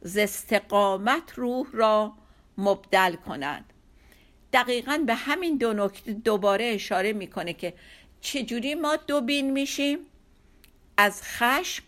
ز 0.00 0.16
استقامت 0.16 1.32
روح 1.34 1.66
را 1.72 2.12
مبدل 2.58 3.14
کند. 3.14 3.72
دقیقا 4.52 5.04
به 5.06 5.14
همین 5.14 5.56
دو 5.56 5.72
نکته 5.72 6.12
دوباره 6.12 6.64
اشاره 6.64 7.12
می‌کنه 7.12 7.52
که 7.52 7.74
چجوری 8.20 8.74
ما 8.74 8.96
دو 8.96 9.20
بین 9.20 9.50
میشیم؟ 9.50 9.98
از 10.96 11.22
خشم 11.22 11.84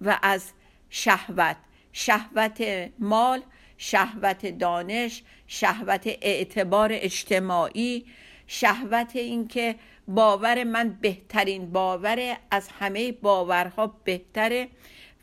و 0.00 0.18
از 0.22 0.52
شهوت. 0.90 1.56
شهوت 1.92 2.90
مال 2.98 3.42
شهوت 3.78 4.46
دانش 4.46 5.22
شهوت 5.46 6.06
اعتبار 6.06 6.88
اجتماعی 6.92 8.06
شهوت 8.46 9.16
اینکه 9.16 9.74
باور 10.08 10.64
من 10.64 10.98
بهترین 11.00 11.72
باور 11.72 12.36
از 12.50 12.68
همه 12.68 13.12
باورها 13.12 13.86
بهتره 13.86 14.68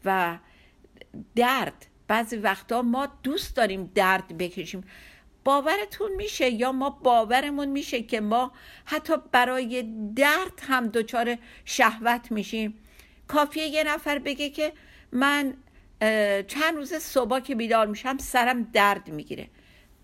و 0.05 0.37
درد. 1.35 1.85
بعضی 2.07 2.37
وقتا 2.37 2.81
ما 2.81 3.07
دوست 3.23 3.55
داریم 3.55 3.91
درد 3.95 4.37
بکشیم. 4.37 4.83
باورتون 5.43 6.11
میشه 6.15 6.49
یا 6.49 6.71
ما 6.71 6.89
باورمون 6.89 7.69
میشه 7.69 8.03
که 8.03 8.21
ما 8.21 8.51
حتی 8.85 9.13
برای 9.31 9.83
درد 10.15 10.61
هم 10.67 10.87
دچار 10.87 11.37
شهوت 11.65 12.31
میشیم؟ 12.31 12.80
کافیه 13.31 13.67
یه 13.67 13.83
نفر 13.83 14.19
بگه 14.19 14.49
که 14.49 14.73
من 15.11 15.53
چند 16.47 16.75
روز 16.75 16.93
صبح 16.93 17.39
که 17.39 17.55
بیدار 17.55 17.87
میشم 17.87 18.17
سرم 18.17 18.63
درد 18.63 19.09
می‌گیره. 19.09 19.47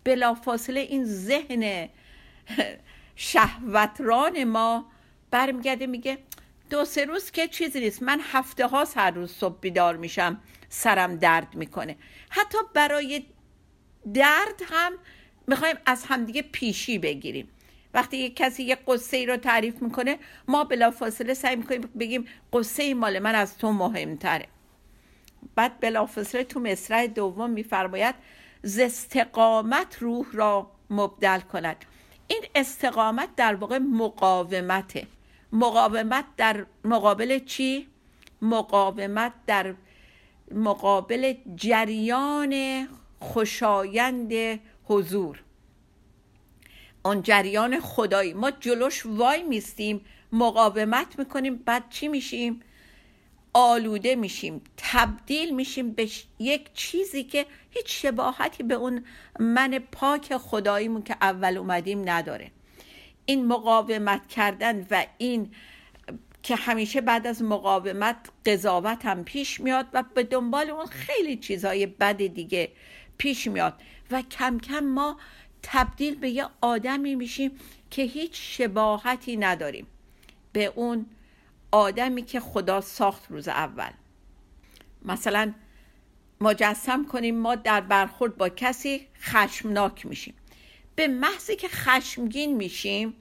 بلافاصله 0.03 0.79
این 0.79 1.05
ذهن 1.05 1.89
شهوتران 3.15 4.43
ما 4.43 4.85
برمیگرده 5.31 5.87
میگه 5.87 6.17
دو 6.69 6.85
سه 6.85 7.05
روز 7.05 7.31
که 7.31 7.47
چیزی 7.47 7.79
نیست. 7.79 8.03
من 8.03 8.19
هفته 8.23 8.67
ها 8.67 8.85
هر 8.95 9.11
روز 9.11 9.31
صبح 9.31 9.59
بیدار 9.59 9.97
میشم 9.97 10.41
سرم 10.69 11.15
درد 11.15 11.55
می‌کنه. 11.55 11.95
حتی 12.29 12.57
برای 12.73 13.25
درد 14.13 14.61
هم 14.71 14.93
می‌خوایم 15.47 15.75
از 15.85 16.05
همدیگه 16.05 16.41
پیشی 16.41 16.99
بگیریم. 16.99 17.49
وقتی 17.93 18.17
یک 18.17 18.35
کسی 18.35 18.63
یه 18.63 18.75
قصه 18.75 19.17
ای 19.17 19.25
رو 19.25 19.37
تعریف 19.37 19.81
می‌کنه 19.81 20.19
ما 20.47 20.63
بلافاصله 20.63 21.33
سعی 21.33 21.55
می‌کنیم 21.55 21.81
بگیم 21.81 22.25
قصه 22.53 22.93
مال 22.93 23.19
من 23.19 23.35
از 23.35 23.57
تو 23.57 23.71
مهمتره. 23.71 24.47
بعد 25.55 25.79
بلافاصله 25.79 26.43
تو 26.43 26.59
مصرع 26.59 27.07
دوم 27.07 27.49
میفرماید 27.49 28.15
ز 28.63 28.79
استقامت 28.79 29.97
روح 29.99 30.25
را 30.33 30.71
مبدل 30.89 31.39
کند. 31.39 31.85
این 32.27 32.43
استقامت 32.55 33.35
در 33.35 33.55
واقع 33.55 33.77
مقاومته. 33.77 35.07
مقاومت 35.51 36.25
در 36.37 36.65
مقابل 36.83 37.39
چی؟ 37.39 37.87
مقاومت 38.41 39.33
در 39.47 39.73
مقابل 40.51 41.33
جریان 41.55 42.87
خوشایند 43.19 44.59
حضور. 44.83 45.43
اون 47.07 47.21
جریان 47.21 47.79
خدایی. 47.79 48.33
ما 48.33 48.51
جلوش 48.51 49.05
وای 49.05 49.43
میستیم 49.43 50.05
مقاومت 50.31 51.19
می‌کنیم 51.19 51.55
بعد 51.55 51.83
چی 51.89 52.07
میشیم؟ 52.07 52.61
آلوده 53.53 54.15
میشیم 54.15 54.61
تبدیل 54.77 55.55
میشیم 55.55 55.91
به 55.91 56.09
یک 56.39 56.73
چیزی 56.73 57.23
که 57.23 57.45
هیچ 57.69 58.01
شباهتی 58.01 58.63
به 58.63 58.73
اون 58.73 59.05
من 59.39 59.79
پاک 59.91 60.37
خداییمون 60.37 61.03
که 61.03 61.15
اول 61.21 61.57
اومدیم 61.57 62.09
نداره. 62.09 62.51
این 63.25 63.45
مقاومت 63.45 64.27
کردن 64.27 64.87
و 64.91 65.05
این 65.17 65.51
که 66.43 66.55
همیشه 66.55 67.01
بعد 67.01 67.27
از 67.27 67.43
مقاومت 67.43 68.17
قضاوت 68.45 69.05
هم 69.05 69.23
پیش 69.23 69.59
میاد 69.59 69.85
و 69.93 70.03
به 70.13 70.23
دنبال 70.23 70.69
اون 70.69 70.85
خیلی 70.85 71.37
چیزهای 71.37 71.85
بد 71.85 72.17
دیگه 72.17 72.71
پیش 73.17 73.47
میاد. 73.47 73.73
و 74.11 74.21
کم 74.21 74.59
کم 74.59 74.79
ما 74.79 75.17
تبدیل 75.69 76.15
به 76.15 76.29
یه 76.29 76.47
آدمی 76.61 77.15
میشیم 77.15 77.51
که 77.91 78.01
هیچ 78.01 78.31
شباهتی 78.33 79.37
نداریم. 79.37 79.87
به 80.53 80.65
اون 80.65 81.05
آدمی 81.71 82.21
که 82.21 82.39
خدا 82.39 82.81
ساخت 82.81 83.23
روز 83.29 83.47
اول. 83.47 83.89
مثلا 85.05 85.53
مجسم 86.41 87.05
کنیم 87.05 87.35
ما 87.35 87.55
در 87.55 87.81
برخورد 87.81 88.37
با 88.37 88.49
کسی 88.49 89.07
خشمناک 89.21 90.05
میشیم. 90.05 90.33
به 90.95 91.07
محضی 91.07 91.55
که 91.55 91.67
خشمگین 91.67 92.55
میشیم 92.55 93.13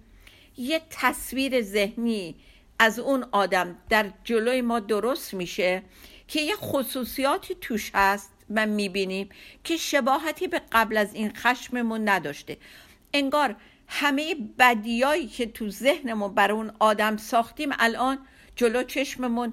یه 0.56 0.82
تصویر 0.90 1.62
ذهنی 1.62 2.34
از 2.78 2.98
اون 2.98 3.26
آدم 3.32 3.78
در 3.88 4.10
جلوی 4.24 4.60
ما 4.60 4.80
درست 4.80 5.34
میشه 5.34 5.82
که 6.28 6.40
یه 6.40 6.56
خصوصیاتی 6.56 7.54
توش 7.54 7.90
هست 7.94 8.35
و 8.50 8.66
می‌بینیم 8.66 9.28
که 9.64 9.76
شباهتی 9.76 10.48
به 10.48 10.62
قبل 10.72 10.96
از 10.96 11.14
این 11.14 11.32
خشممون 11.36 12.08
نداشته. 12.08 12.56
انگار 13.14 13.56
همه 13.88 14.34
بدیایی 14.58 15.26
که 15.26 15.46
تو 15.46 15.70
ذهنمون 15.70 16.34
برای 16.34 16.56
اون 16.56 16.72
آدم 16.78 17.16
ساختیم 17.16 17.70
الان 17.78 18.18
جلو 18.56 18.82
چشممون 18.82 19.52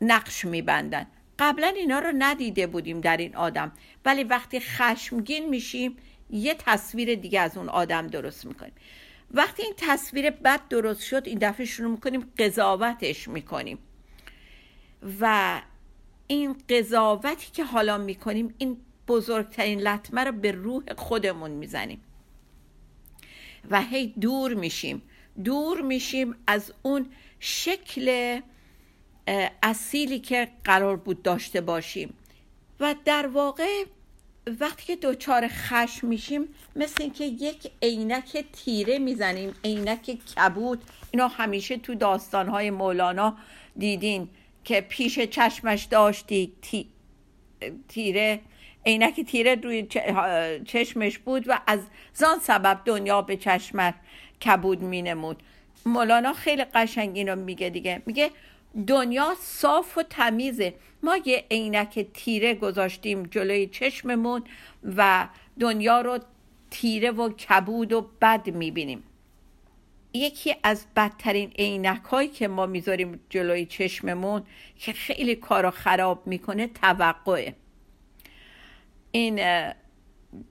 نقش 0.00 0.44
میبندن. 0.44 1.06
قبلا 1.38 1.66
اینا 1.66 1.98
رو 1.98 2.12
ندیده 2.18 2.66
بودیم 2.66 3.00
در 3.00 3.16
این 3.16 3.36
آدم 3.36 3.72
ولی 4.04 4.24
وقتی 4.24 4.60
خشمگین 4.60 5.48
میشیم 5.48 5.96
یه 6.30 6.54
تصویر 6.54 7.14
دیگه 7.14 7.40
از 7.40 7.56
اون 7.56 7.68
آدم 7.68 8.06
درست 8.06 8.44
می‌کنیم. 8.44 8.72
وقتی 9.30 9.62
این 9.62 9.74
تصویر 9.76 10.30
بد 10.30 10.68
درست 10.68 11.02
شد 11.02 11.22
این 11.26 11.38
دفعه 11.38 11.66
شروع 11.66 11.90
می‌کنیم 11.90 12.32
قضاوتش 12.38 13.28
می‌کنیم. 13.28 13.78
و 15.20 15.60
این 16.26 16.56
قضاوتی 16.68 17.52
که 17.52 17.64
حالا 17.64 17.98
می‌کنیم 17.98 18.54
این 18.58 18.76
بزرگترین 19.08 19.80
لطمه 19.80 20.24
رو 20.24 20.32
به 20.32 20.52
روح 20.52 20.94
خودمون 20.96 21.50
می‌زنیم. 21.50 22.00
و 23.70 23.82
هی 23.82 24.14
دور 24.20 24.54
میشیم. 24.54 25.02
دور 25.44 25.80
میشیم 25.80 26.34
از 26.46 26.72
اون 26.82 27.06
شکل 27.40 28.40
اصیلی 29.62 30.18
که 30.18 30.48
قرار 30.64 30.96
بود 30.96 31.22
داشته 31.22 31.60
باشیم. 31.60 32.14
و 32.80 32.94
در 33.04 33.26
واقع 33.26 33.84
وقتی 34.60 34.84
که 34.86 34.96
دوچار 34.96 35.48
خشم 35.48 36.06
میشیم 36.06 36.48
مثل 36.76 37.02
اینکه 37.02 37.24
یک 37.24 37.70
عینک 37.82 38.44
تیره 38.52 38.98
می‌زنیم 38.98 39.54
عینک 39.64 40.18
کبود. 40.36 40.84
اینا 41.10 41.28
همیشه 41.28 41.76
تو 41.76 41.94
داستانهای 41.94 42.70
مولانا 42.70 43.36
دیدین. 43.76 44.28
که 44.64 44.80
پیش 44.80 45.20
چشمش 45.20 45.84
داشتی 45.84 46.52
تیره 47.88 48.40
عینک 48.86 49.20
تیره 49.20 49.54
روی 49.54 49.86
چشمش 50.64 51.18
بود 51.18 51.48
و 51.48 51.60
از 51.66 51.80
زان 52.14 52.38
سبب 52.38 52.80
دنیا 52.84 53.22
به 53.22 53.36
چشمش 53.36 53.94
کبود 54.44 54.82
مینمود. 54.82 55.42
مولانا 55.86 56.32
خیلی 56.32 56.64
قشنگ 56.64 57.16
اینو 57.16 57.36
میگه 57.36 57.70
دیگه. 57.70 58.02
میگه 58.06 58.30
دنیا 58.86 59.34
صاف 59.40 59.98
و 59.98 60.02
تمیزه. 60.02 60.74
ما 61.02 61.16
یه 61.24 61.44
عینک 61.50 62.06
تیره 62.14 62.54
گذاشتیم 62.54 63.22
جلوی 63.22 63.66
چشممون 63.66 64.44
و 64.96 65.28
دنیا 65.60 66.00
رو 66.00 66.18
تیره 66.70 67.10
و 67.10 67.32
کبود 67.32 67.92
و 67.92 68.00
بد 68.20 68.50
می‌بینیم. 68.50 69.02
یکی 70.14 70.56
از 70.62 70.86
بدترین 70.96 71.50
عینک 71.58 72.02
هایی 72.04 72.28
که 72.28 72.48
ما 72.48 72.66
می‌ذاریم 72.66 73.20
جلوی 73.30 73.66
چشممون 73.66 74.42
که 74.78 74.92
خیلی 74.92 75.34
کارو 75.34 75.70
خراب 75.70 76.26
می‌کنه 76.26 76.66
توقعه. 76.66 77.54
این 79.10 79.40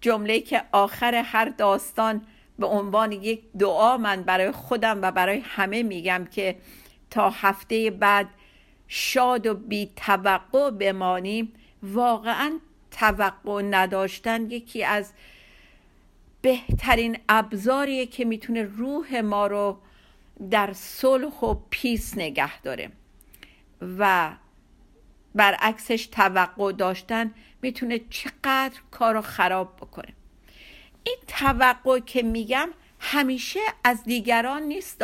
جمله 0.01 0.39
که 0.39 0.63
آخر 0.71 1.15
هر 1.15 1.45
داستان 1.45 2.21
به 2.59 2.65
عنوان 2.65 3.11
یک 3.11 3.41
دعا 3.59 3.97
من 3.97 4.23
برای 4.23 4.51
خودم 4.51 5.01
و 5.01 5.11
برای 5.11 5.39
همه 5.45 5.83
میگم 5.83 6.27
که 6.31 6.55
تا 7.09 7.29
هفته 7.29 7.91
بعد 7.91 8.27
شاد 8.87 9.47
و 9.47 9.53
بی 9.53 9.91
توقع 9.95 10.69
بمانیم 10.69 11.53
واقعا 11.83 12.59
توقع 12.91 13.61
نداشتن 13.61 14.51
یکی 14.51 14.83
از 14.83 15.13
بهترین 16.41 17.17
ابزاریه 17.29 18.05
که 18.05 18.25
می‌تونه 18.25 18.63
روح 18.63 19.21
ما 19.21 19.47
رو 19.47 19.77
در 20.49 20.73
صلح 20.73 21.39
و 21.39 21.55
پیس 21.69 22.17
نگه 22.17 22.61
داره. 22.61 22.91
و 23.99 24.31
برعکسش 25.35 26.05
توقع 26.05 26.71
داشتن 26.71 27.33
می‌تونه 27.61 27.99
چقدر 28.09 28.79
کار 28.91 29.13
رو 29.13 29.21
خراب 29.21 29.75
بکنه. 29.75 30.13
این 31.03 31.17
توقع 31.27 31.99
که 31.99 32.23
میگم 32.23 32.69
همیشه 32.99 33.59
از 33.83 34.03
دیگران 34.03 34.63
نیست. 34.63 35.01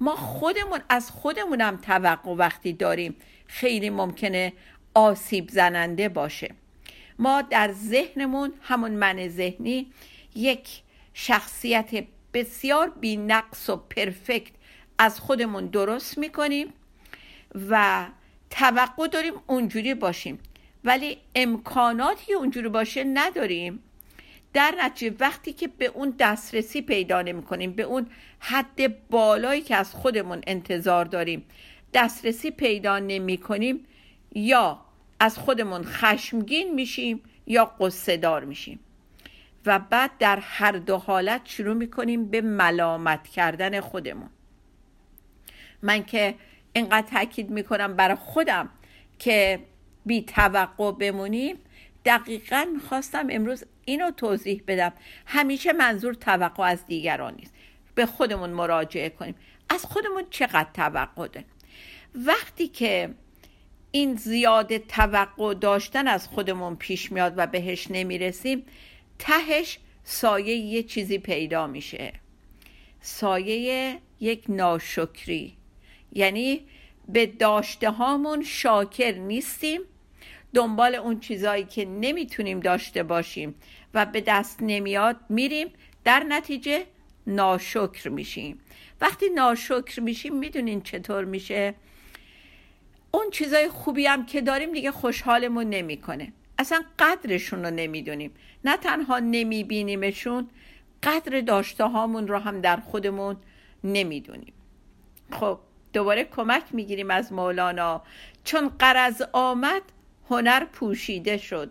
ما 0.00 0.16
خودمون 0.16 0.80
از 0.88 1.10
خودمونم 1.10 1.76
توقع 1.76 2.30
وقتی 2.30 2.72
داریم 2.72 3.16
خیلی 3.46 3.90
ممکنه 3.90 4.52
آسیب 4.94 5.48
زننده 5.48 6.08
باشه. 6.08 6.54
ما 7.18 7.42
در 7.42 7.72
ذهنمون 7.72 8.52
همون 8.62 8.90
من 8.90 9.28
ذهنی 9.28 9.92
یک 10.34 10.82
شخصیت 11.14 12.04
بسیار 12.34 12.90
بی 12.90 13.16
نقص 13.16 13.70
و 13.70 13.76
پرفکت 13.76 14.52
از 14.98 15.20
خودمون 15.20 15.66
درست 15.66 16.18
می‌کنیم 16.18 16.72
و 17.70 18.06
توقع 18.50 19.08
داریم 19.08 19.34
اونجوری 19.46 19.94
باشیم. 19.94 20.38
ولی 20.84 21.18
امکاناتی 21.34 22.34
اونجوری 22.34 22.68
باشه 22.68 23.04
نداریم. 23.04 23.82
در 24.52 24.74
نتیجه 24.78 25.16
وقتی 25.20 25.52
که 25.52 25.68
به 25.68 25.86
اون 25.86 26.14
دسترسی 26.18 26.82
پیدا 26.82 27.22
نمی 27.22 27.42
کنیم 27.42 27.72
به 27.72 27.82
اون 27.82 28.06
حد 28.38 29.08
بالایی 29.08 29.60
که 29.60 29.76
از 29.76 29.94
خودمون 29.94 30.40
انتظار 30.46 31.04
داریم 31.04 31.44
دسترسی 31.94 32.50
پیدا 32.50 32.98
نمی 32.98 33.38
کنیم 33.38 33.86
یا 34.34 34.80
از 35.20 35.38
خودمون 35.38 35.84
خشمگین 35.84 36.74
میشیم 36.74 37.22
یا 37.46 37.64
قصه 37.64 38.16
دار 38.16 38.44
میشیم. 38.44 38.80
و 39.66 39.78
بعد 39.78 40.10
در 40.18 40.38
هر 40.42 40.72
دو 40.72 40.96
حالت 40.96 41.40
شروع 41.44 41.74
می‌کنیم 41.74 42.30
به 42.30 42.40
ملامت 42.40 43.28
کردن 43.28 43.80
خودمون. 43.80 44.30
من 45.82 46.04
که 46.04 46.34
اینقدر 46.72 47.06
تاکید 47.06 47.50
می‌کنم 47.50 47.96
برای 47.96 48.14
خودم 48.16 48.68
که 49.18 49.60
بی 50.06 50.22
توقع 50.22 50.92
بمونیم 50.92 51.56
دقیقا 52.04 52.66
می‌خواستم 52.74 53.26
امروز 53.30 53.64
اینو 53.84 54.10
توضیح 54.10 54.62
بدم. 54.66 54.92
همیشه 55.26 55.72
منظور 55.72 56.14
توقع 56.14 56.62
از 56.62 56.86
دیگران 56.86 57.34
نیست. 57.34 57.54
به 57.94 58.06
خودمون 58.06 58.50
مراجعه 58.50 59.08
کنیم. 59.08 59.34
از 59.68 59.84
خودمون 59.84 60.24
چقدر 60.30 60.68
توقع 60.74 61.28
داریم؟ 61.28 61.50
وقتی 62.14 62.68
که 62.68 63.14
این 63.90 64.14
زیاد 64.14 64.76
توقع 64.78 65.54
داشتن 65.54 66.08
از 66.08 66.28
خودمون 66.28 66.76
پیش 66.76 67.12
میاد 67.12 67.34
و 67.36 67.46
بهش 67.46 67.86
نمی‌رسیم 67.90 68.64
تهش 69.20 69.78
سایه 70.04 70.54
یه 70.56 70.82
چیزی 70.82 71.18
پیدا 71.18 71.66
میشه. 71.66 72.12
سایه 73.00 73.98
یک 74.20 74.44
ناشکری. 74.48 75.56
یعنی 76.12 76.60
به 77.08 77.26
داشته 77.26 77.90
هامون 77.90 78.42
شاکر 78.44 79.12
نیستیم. 79.12 79.80
دنبال 80.54 80.94
اون 80.94 81.20
چیزایی 81.20 81.64
که 81.64 81.84
نمی‌تونیم 81.84 82.60
داشته 82.60 83.02
باشیم 83.02 83.54
و 83.94 84.06
به 84.06 84.20
دست 84.20 84.58
نمیاد 84.62 85.16
میریم. 85.28 85.68
در 86.04 86.26
نتیجه 86.28 86.86
ناشکر 87.26 88.08
میشیم. 88.08 88.60
وقتی 89.00 89.28
ناشکر 89.28 90.00
میشیم 90.00 90.38
می‌دونین 90.38 90.80
چطور 90.80 91.24
میشه؟ 91.24 91.74
اون 93.10 93.30
چیزای 93.30 93.68
خوبی 93.68 94.06
هم 94.06 94.26
که 94.26 94.40
داریم 94.40 94.72
دیگه 94.72 94.90
خوشحالمون 94.90 95.70
نمی‌کنه. 95.70 96.32
اصلا 96.60 96.82
قدرشون 96.98 97.64
رو 97.64 97.70
نمی‌دونیم. 97.70 98.30
نه 98.64 98.76
تنها 98.76 99.18
نمیبینیمشون 99.18 100.48
قدر 101.02 101.40
داشته 101.40 101.84
هامون 101.84 102.28
رو 102.28 102.38
هم 102.38 102.60
در 102.60 102.76
خودمون 102.76 103.36
نمی‌دونیم. 103.84 104.52
خب 105.32 105.58
دوباره 105.92 106.24
کمک 106.24 106.62
می‌گیریم 106.72 107.10
از 107.10 107.32
مولانا. 107.32 108.02
چون 108.44 108.68
قرض 108.68 109.22
آمد 109.32 109.82
هنر 110.30 110.64
پوشیده 110.64 111.36
شد. 111.36 111.70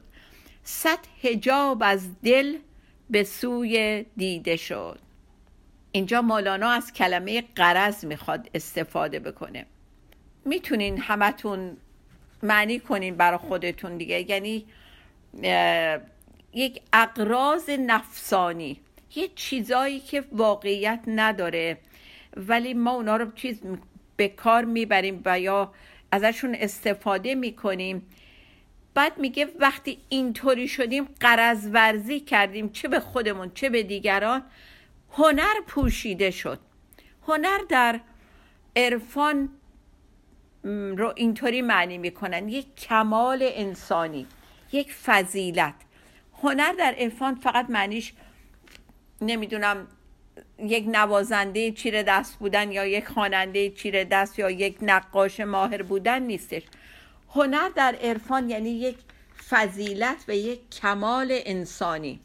صد 0.64 1.00
هجاب 1.22 1.78
از 1.82 2.22
دل 2.22 2.58
به 3.10 3.24
سوی 3.24 4.06
دیده 4.18 4.56
شد. 4.56 5.00
اینجا 5.92 6.22
مولانا 6.22 6.70
از 6.70 6.94
کلمه 6.94 7.44
قرض 7.56 8.06
می‌خواد 8.06 8.50
استفاده 8.54 9.20
بکنه. 9.20 9.66
می‌تونین 10.46 10.98
همتون 10.98 11.78
معنی 12.44 12.80
کنین 12.80 13.16
برای 13.16 13.38
خودتون 13.38 13.98
دیگه. 13.98 14.30
یعنی 14.30 14.66
یک 16.54 16.82
اقراض 16.94 17.70
نفسانی. 17.70 18.80
یه 19.16 19.28
چیزایی 19.36 20.00
که 20.00 20.24
واقعیت 20.32 21.00
نداره. 21.08 21.78
ولی 22.38 22.74
ما 22.74 22.92
اونا 22.92 23.18
رو 23.18 23.32
چیز 23.32 23.62
به 24.18 24.28
کار 24.28 24.66
می‌بریم 24.66 25.22
و 25.26 25.40
یا 25.40 25.74
ازشون 26.12 26.56
استفاده 26.56 27.36
می‌کنیم. 27.36 28.08
بعد 28.94 29.18
میگه 29.18 29.48
وقتی 29.60 29.98
اینطوری 30.10 30.68
شدیم 30.68 31.08
قرض 31.20 31.70
ورزی 31.74 32.20
کردیم. 32.20 32.70
چه 32.70 32.88
به 32.88 33.00
خودمون 33.00 33.52
چه 33.54 33.70
به 33.70 33.84
دیگران. 33.84 34.44
هنر 35.12 35.54
پوشیده 35.68 36.32
شد. 36.32 36.60
هنر 37.28 37.58
در 37.70 38.00
عرفان 38.76 39.50
رو 40.98 41.14
اینطوری 41.16 41.62
معنی 41.62 41.98
می‌کنن. 41.98 42.50
یک 42.50 42.76
کمال 42.76 43.40
انسانی. 43.42 44.28
یک 44.72 44.94
فضیلت. 44.94 45.74
هنر 46.44 46.74
در 46.74 46.96
عرفان 46.98 47.36
فقط 47.36 47.70
معنیش 47.70 48.14
نمی‌دونم 49.22 49.88
یک 50.60 50.86
نوازنده 50.88 51.72
چیره 51.72 52.04
دست 52.04 52.40
بودن 52.40 52.72
یا 52.72 52.86
یک 52.86 53.08
خواننده 53.08 53.70
چیره 53.70 54.06
دست 54.06 54.40
یا 54.40 54.50
یک 54.50 54.78
نقاش 54.82 55.40
ماهر 55.40 55.82
بودن 55.82 56.22
نیستش. 56.22 56.64
هنر 57.30 57.70
در 57.70 57.96
عرفان 58.02 58.50
یعنی 58.50 58.70
یک 58.70 58.98
فضیلت 59.50 60.18
و 60.28 60.36
یک 60.36 60.70
کمال 60.70 61.28
انسانی. 61.32 62.20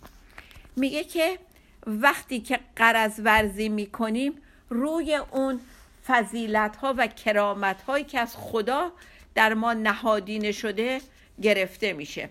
میگه 0.76 1.04
که 1.04 1.38
وقتی 1.86 2.40
که 2.40 2.60
قرض 2.76 3.20
ورزی 3.24 3.68
می‌کنیم 3.68 4.32
روی 4.70 5.14
اون 5.14 5.60
فضیلت 6.06 6.76
ها 6.76 6.94
و 6.98 7.06
کرامت 7.06 7.82
هایی 7.82 8.04
که 8.04 8.20
از 8.20 8.36
خدا 8.36 8.92
در 9.34 9.54
ما 9.54 9.72
نهادینه 9.72 10.52
شده 10.52 11.00
گرفته 11.42 11.92
میشه. 11.92 12.28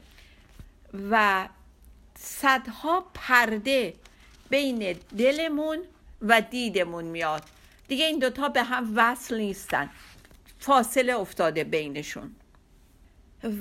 و 1.12 1.48
صدها 2.16 3.06
پرده 3.14 3.94
بین 4.50 4.96
دلمون 5.18 5.80
و 6.22 6.42
دیدمون 6.42 7.04
میاد. 7.04 7.44
دیگه 7.88 8.06
این 8.06 8.20
دوتا 8.20 8.50
به 8.50 8.64
هم 8.64 8.94
وصل 8.96 9.38
نیستن. 9.38 9.90
فاصله 10.60 11.16
افتاده 11.16 11.64
بینشون. 11.64 12.36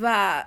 و 0.03 0.45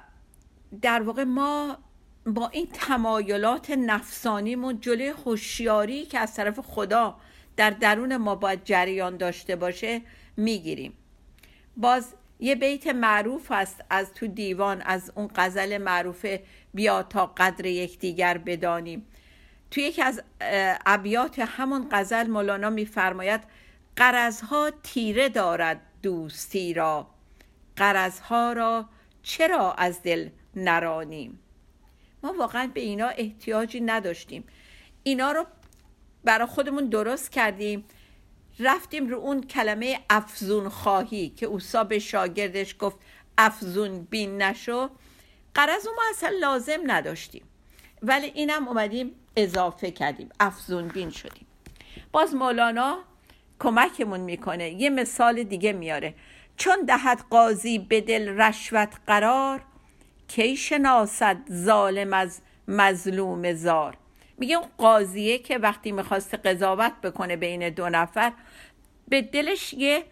در 0.82 1.02
واقع 1.02 1.24
ما 1.24 1.78
با 2.26 2.50
این 2.50 2.68
تمایلات 2.74 3.70
نفسانیمون 3.70 4.80
جلوی 4.82 5.08
هوشیاری 5.08 6.06
که 6.06 6.20
از 6.20 6.36
طرف 6.36 6.60
خدا 6.60 7.18
در 7.58 7.70
درون 7.70 8.18
ما 8.18 8.36
باید 8.36 8.64
جریان 8.64 9.18
داشته 9.18 9.56
باشه 9.56 10.02
می‌گیریم. 10.38 10.94
باز 11.78 12.14
یه 12.40 12.56
بیت 12.56 12.88
معروف 12.88 13.52
هست 13.52 13.84
از 13.90 14.14
تو 14.14 14.28
دیوان 14.28 14.82
از 14.82 15.12
اون 15.16 15.30
غزل 15.36 15.78
معروف 15.78 16.26
بیا 16.74 17.04
تا 17.04 17.26
قدر 17.26 17.66
یکدیگر 17.66 18.38
بدانیم. 18.38 19.06
توی 19.72 19.84
یکی 19.84 20.02
از 20.02 20.24
ابیات 20.86 21.40
همون 21.40 21.88
غزل 21.92 22.28
مولانا 22.28 22.70
میفرماید 22.70 23.42
قرضها 23.96 24.72
تیره 24.84 25.30
دارد 25.30 25.82
دوستی 26.04 26.74
را 26.74 27.08
قرضها 27.76 28.54
را 28.54 28.90
چرا 29.24 29.74
از 29.74 30.04
دل 30.04 30.30
نرانیم؟ 30.56 31.40
ما 32.24 32.36
واقعا 32.40 32.72
به 32.74 32.82
اینا 32.82 33.08
احتیاجی 33.08 33.82
نداشتیم. 33.82 34.44
اینا 35.04 35.32
رو 35.32 35.46
برای 36.24 36.48
خودمون 36.48 36.86
درست 36.86 37.32
کردیم. 37.32 37.86
رفتیم 38.60 39.08
رو 39.08 39.18
اون 39.18 39.42
کلمه 39.42 40.00
افزون 40.10 40.70
خواهی 40.70 41.30
که 41.30 41.46
اوسا 41.46 41.84
به 41.84 42.00
شاگردش 42.00 42.76
گفت 42.80 42.98
افزون 43.38 44.04
بین 44.04 44.42
نشو. 44.42 44.90
قرض 45.54 45.88
ما 45.88 46.04
اصلا 46.10 46.30
لازم 46.42 46.80
نداشتیم 46.88 47.44
ولی 48.02 48.26
اینم 48.26 48.68
اومدیم 48.68 49.12
اضافه 49.36 49.92
کردیم 49.92 50.30
افزون 50.40 50.88
بین 50.88 51.10
شدیم. 51.10 51.48
باز 52.12 52.36
مولانا 52.36 52.98
کمکمون 53.60 54.20
می‌کنه 54.20 54.70
یه 54.70 54.90
مثال 54.90 55.44
دیگه 55.44 55.74
میاره. 55.74 56.14
چون 56.58 56.86
دهد 56.88 57.22
قاضی 57.30 57.80
به 57.80 58.02
دل 58.02 58.42
رشوت 58.42 58.94
قرار 59.08 59.62
کی 60.28 60.58
شناسد 60.58 61.38
ظالم 61.52 62.14
از 62.14 62.42
مظلوم 62.68 63.54
زار؟ 63.54 63.98
میگه 64.38 64.56
اون 64.56 64.68
قاضیه 64.78 65.38
که 65.38 65.58
وقتی 65.58 65.92
می‌خواست 65.92 66.36
قضاوت 66.36 66.94
بکنه 67.04 67.36
بین 67.36 67.70
دو 67.70 67.90
نفر 67.90 68.34
به 69.08 69.22
دلش 69.22 69.74
یه 69.74 70.04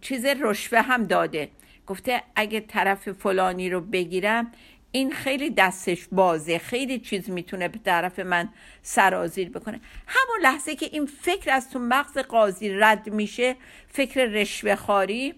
چیز 0.00 0.24
رشوه 0.24 0.80
هم 0.80 1.04
داده. 1.04 1.50
گفته 1.86 2.22
اگه 2.34 2.60
طرف 2.60 3.08
فلانی 3.08 3.70
رو 3.70 3.80
بگیرم 3.80 4.52
این 4.92 5.12
خیلی 5.12 5.50
دستش 5.50 6.06
بازه 6.12 6.58
خیلی 6.58 6.98
چیز 6.98 7.30
می‌تونه 7.30 7.68
به 7.68 7.78
طرف 7.78 8.18
من 8.18 8.48
سرازیر 8.82 9.50
بکنه. 9.50 9.80
همون 10.06 10.40
لحظه 10.42 10.76
که 10.76 10.86
این 10.92 11.06
فکر 11.06 11.50
از 11.50 11.70
تو 11.70 11.78
مغز 11.78 12.18
قاضی 12.18 12.68
رد 12.68 13.08
میشه 13.08 13.56
فکر 13.88 14.24
رشوه 14.24 14.74
خاری 14.74 15.34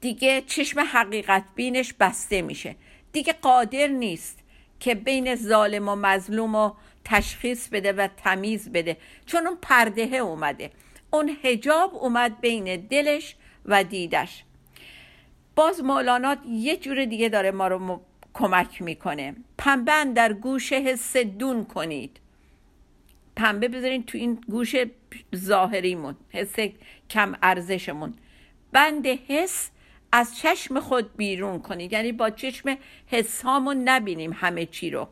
دیگه 0.00 0.42
چشم 0.46 0.80
حقیقت 0.80 1.44
بینش 1.54 1.92
بسته 1.92 2.42
میشه. 2.42 2.76
دیگه 3.12 3.32
قادر 3.32 3.86
نیست. 3.86 4.39
که 4.80 4.94
بین 4.94 5.34
ظالم 5.34 5.88
و 5.88 5.96
مظلوم 5.96 6.54
و 6.54 6.72
تشخیص 7.04 7.68
بده 7.68 7.92
و 7.92 8.08
تمیز 8.16 8.72
بده. 8.72 8.96
چون 9.26 9.46
اون 9.46 9.58
پردهه 9.62 10.14
اومده. 10.14 10.70
اون 11.10 11.36
هجاب 11.42 11.94
اومد 11.94 12.40
بین 12.40 12.76
دلش 12.76 13.36
و 13.64 13.84
دیدش. 13.84 14.44
باز 15.54 15.84
مولانا 15.84 16.36
یه 16.48 16.76
جور 16.76 17.04
دیگه 17.04 17.28
داره 17.28 17.50
ما 17.50 17.68
رو 17.68 18.00
کمک 18.34 18.82
می‌کنه. 18.82 19.34
پنبه 19.58 20.04
در 20.04 20.32
گوش 20.32 20.72
حس 20.72 21.16
دون 21.16 21.64
کنید. 21.64 22.20
پنبه 23.36 23.68
بذارین 23.68 24.02
تو 24.02 24.18
این 24.18 24.34
گوش 24.34 24.76
ظاهریمون 25.36 26.16
حس 26.30 26.54
کم 27.10 27.34
ارزشمون. 27.42 28.14
بند 28.72 29.06
حس 29.06 29.70
از 30.12 30.36
چشم 30.36 30.80
خود 30.80 31.16
بیرون 31.16 31.58
کنید 31.58 31.92
یعنی 31.92 32.12
با 32.12 32.30
چشم 32.30 32.78
حس 33.06 33.42
هامون 33.42 33.88
نبینیم 33.88 34.32
همه 34.32 34.66
چی 34.66 34.90
رو. 34.90 35.08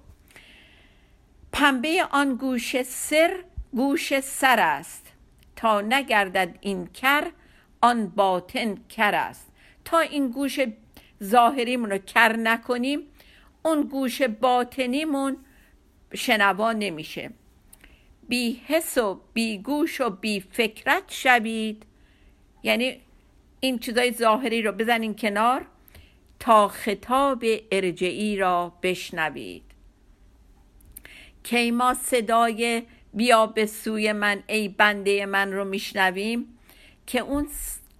پنبه 1.53 2.05
آن 2.11 2.35
گوش 2.35 2.83
سر 2.83 3.45
گوش 3.73 4.21
سر 4.21 4.61
است. 4.61 5.13
تا 5.57 5.81
نگردد 5.81 6.59
این 6.61 6.87
کر 6.87 7.31
آن 7.81 8.09
باطن 8.09 8.75
کر 8.89 9.15
است. 9.15 9.53
تا 9.85 9.99
این 9.99 10.29
گوش 10.29 10.61
ظاهریمون 11.23 11.91
رو 11.91 11.99
کر 11.99 12.37
نکنیم 12.37 13.01
اون 13.63 13.83
گوش 13.83 14.23
باطنیمون 14.23 15.37
شنوا 16.15 16.73
نمیشه. 16.73 17.31
بی 18.29 18.63
حس 18.67 18.99
و 18.99 19.21
بی 19.33 19.59
گوش 19.59 20.01
و 20.01 20.11
بی 20.11 20.41
فکرت 20.41 21.03
شوید. 21.09 21.83
یعنی 22.63 23.01
این 23.61 23.79
چیزای 23.79 24.13
ظاهری 24.13 24.63
رو 24.63 24.73
بزنین 24.73 25.17
کنار 25.17 25.67
تا 26.41 26.69
خطاب 26.69 27.45
ارجعی 27.73 28.37
را 28.37 28.73
بشنوید. 28.83 29.63
کی 31.43 31.71
ما 31.71 31.95
صدای 31.95 32.83
بیا 33.15 33.47
به 33.47 33.67
سوی 33.67 34.13
من 34.13 34.43
ای 34.47 34.69
بنده 34.69 35.27
من 35.27 35.53
رو 35.53 35.65
میشنویم 35.65 36.59
که 37.07 37.21
اون 37.21 37.49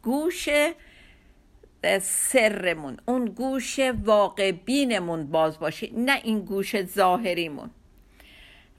گوش 0.03 0.49
سرمون 2.01 2.97
اون 3.07 3.25
گوش 3.25 3.79
واقع 4.05 4.53
بینمون 4.53 5.27
باز 5.27 5.59
باشه 5.59 5.91
نه 5.93 6.21
این 6.25 6.41
گوش 6.41 6.83
ظاهریمون. 6.83 7.71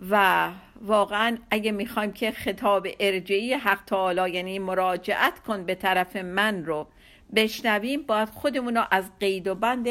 و 0.09 0.49
واقعا 0.81 1.37
اگه 1.51 1.71
می‌خوایم 1.71 2.11
که 2.11 2.31
خطاب 2.31 2.87
ارجعی 2.99 3.53
حق 3.53 3.85
تعالی 3.85 4.31
یعنی 4.31 4.59
مراجعت 4.59 5.39
کن 5.39 5.63
به 5.63 5.75
طرف 5.75 6.15
من 6.15 6.65
رو 6.65 6.87
بشنویم 7.35 8.01
باید 8.01 8.29
خودمون 8.29 8.75
رو 8.77 8.83
از 8.91 9.05
قید 9.19 9.47
و 9.47 9.55
بند 9.55 9.87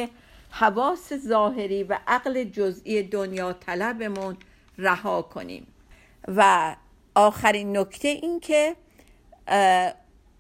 حواس 0.51 1.13
ظاهری 1.13 1.83
و 1.85 1.99
عقل 2.07 2.45
جزئی 2.45 3.03
دنیا 3.03 3.53
طلبمون 3.53 4.37
رها 4.79 5.23
کنیم. 5.23 5.67
و 6.37 6.77
آخرین 7.15 7.77
نکته 7.77 8.09
این 8.09 8.41
که 8.41 8.77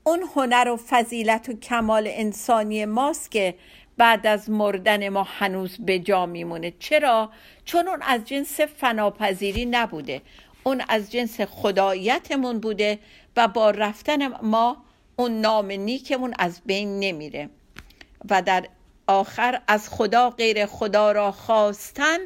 اون 0.04 0.24
هنر 0.37 0.68
و 0.68 0.76
فضیلت 0.76 1.48
و 1.48 1.52
کمال 1.52 2.09
انسانی 2.11 2.85
ماست 2.85 3.31
که 3.31 3.54
بعد 3.98 4.26
از 4.26 4.50
مردن 4.50 5.08
ما 5.08 5.22
هنوز 5.22 5.76
به 5.78 5.98
جا 5.98 6.26
میمونه. 6.26 6.72
چرا؟ 6.78 7.30
چون 7.64 7.88
اون 7.88 8.02
از 8.02 8.24
جنس 8.24 8.61
فناپذیری 8.61 9.66
نبوده. 9.66 10.22
اون 10.64 10.82
از 10.88 11.12
جنس 11.12 11.40
خدایتمون 11.40 12.61
بوده 12.61 12.98
و 13.37 13.48
با 13.48 13.70
رفتن 13.70 14.28
ما 14.42 14.84
اون 15.16 15.40
نام 15.40 15.70
نیکمون 15.70 16.34
از 16.38 16.61
بین 16.66 17.00
نمیره. 17.00 17.50
و 18.30 18.42
در 18.42 18.68
آخر 19.06 19.61
از 19.68 19.88
خدا 19.88 20.30
غیر 20.30 20.66
خدا 20.66 21.12
را 21.12 21.32
خواستن 21.32 22.18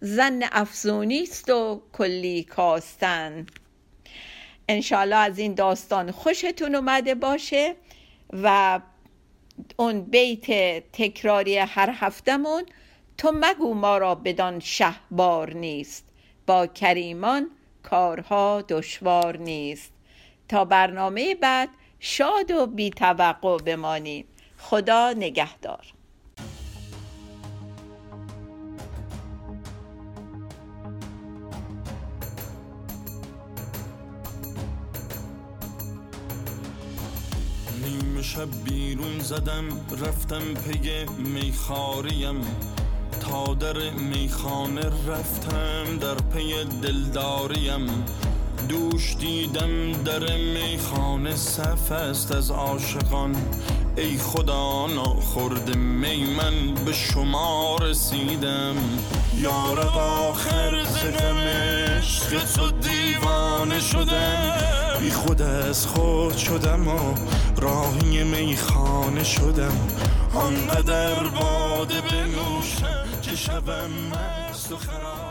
زن 0.00 0.42
افزونی 0.52 1.22
است 1.22 1.50
و 1.50 1.82
کلی 1.92 2.44
کاستن. 2.44 3.46
انشالله 4.68 5.16
از 5.16 5.38
این 5.38 5.54
داستان 5.54 6.10
خوشتون 6.10 6.74
اومده 6.74 7.14
باشه 7.14 7.74
و 8.32 8.80
اون 9.76 10.00
بیت 10.00 10.46
تکراری 10.92 11.58
هر 11.58 11.90
هفتمون 11.94 12.62
تو 13.18 13.32
مگو 13.34 13.74
ما 13.74 13.98
را 13.98 14.14
بدان 14.14 14.60
شهبار 14.60 15.52
نیست. 15.54 16.04
با 16.46 16.66
کریمان 16.66 17.50
کارها 17.82 18.62
دشوار 18.68 19.36
نیست. 19.36 19.92
تا 20.48 20.64
برنامه 20.64 21.34
بعد 21.34 21.68
شاد 22.00 22.50
و 22.50 22.66
بی 22.66 22.90
توقع 22.90 23.56
بمانید 23.56 24.26
خدا 24.58 25.12
نگهدار. 25.12 25.86
شب 38.24 38.64
بیرون 38.64 39.18
زدم 39.18 39.64
رفتم 40.00 40.54
پی 40.54 41.06
میخاریم. 41.18 42.40
تا 43.20 43.54
در 43.54 43.90
میخانه 43.90 44.82
رفتم 45.08 45.98
در 46.00 46.14
پی 46.14 46.64
دلداریم. 46.82 48.04
دوش 48.68 49.16
دیدم 49.16 49.92
در 49.92 50.36
میخانه 50.36 51.36
صف 51.36 51.92
است 51.92 52.32
از 52.32 52.50
عاشقان. 52.50 53.36
ای 53.96 54.18
خدا 54.18 54.86
ناخورد 54.86 55.76
می 55.76 56.24
من 56.24 56.74
به 56.84 56.92
شما 56.92 57.76
رسیدم. 57.76 58.76
یارب 59.36 59.96
آخر 59.98 60.84
زدم 60.84 61.36
عشق 61.36 62.44
تو 62.44 62.70
دیوانه 62.70 63.80
شدم. 63.80 64.83
بی 65.04 65.10
خود 65.10 65.42
از 65.42 65.86
خود 65.86 66.36
شدم 66.36 66.88
و 66.88 67.14
راهی 67.56 68.24
میخانه 68.24 69.24
شدم. 69.24 69.88
آنقدر 70.34 71.14
باده 71.14 72.00
بنوشم 72.00 73.20
که 73.22 73.36
شبم 73.36 73.90
مست 74.10 74.72
و 74.72 74.76
خراب. 74.76 75.23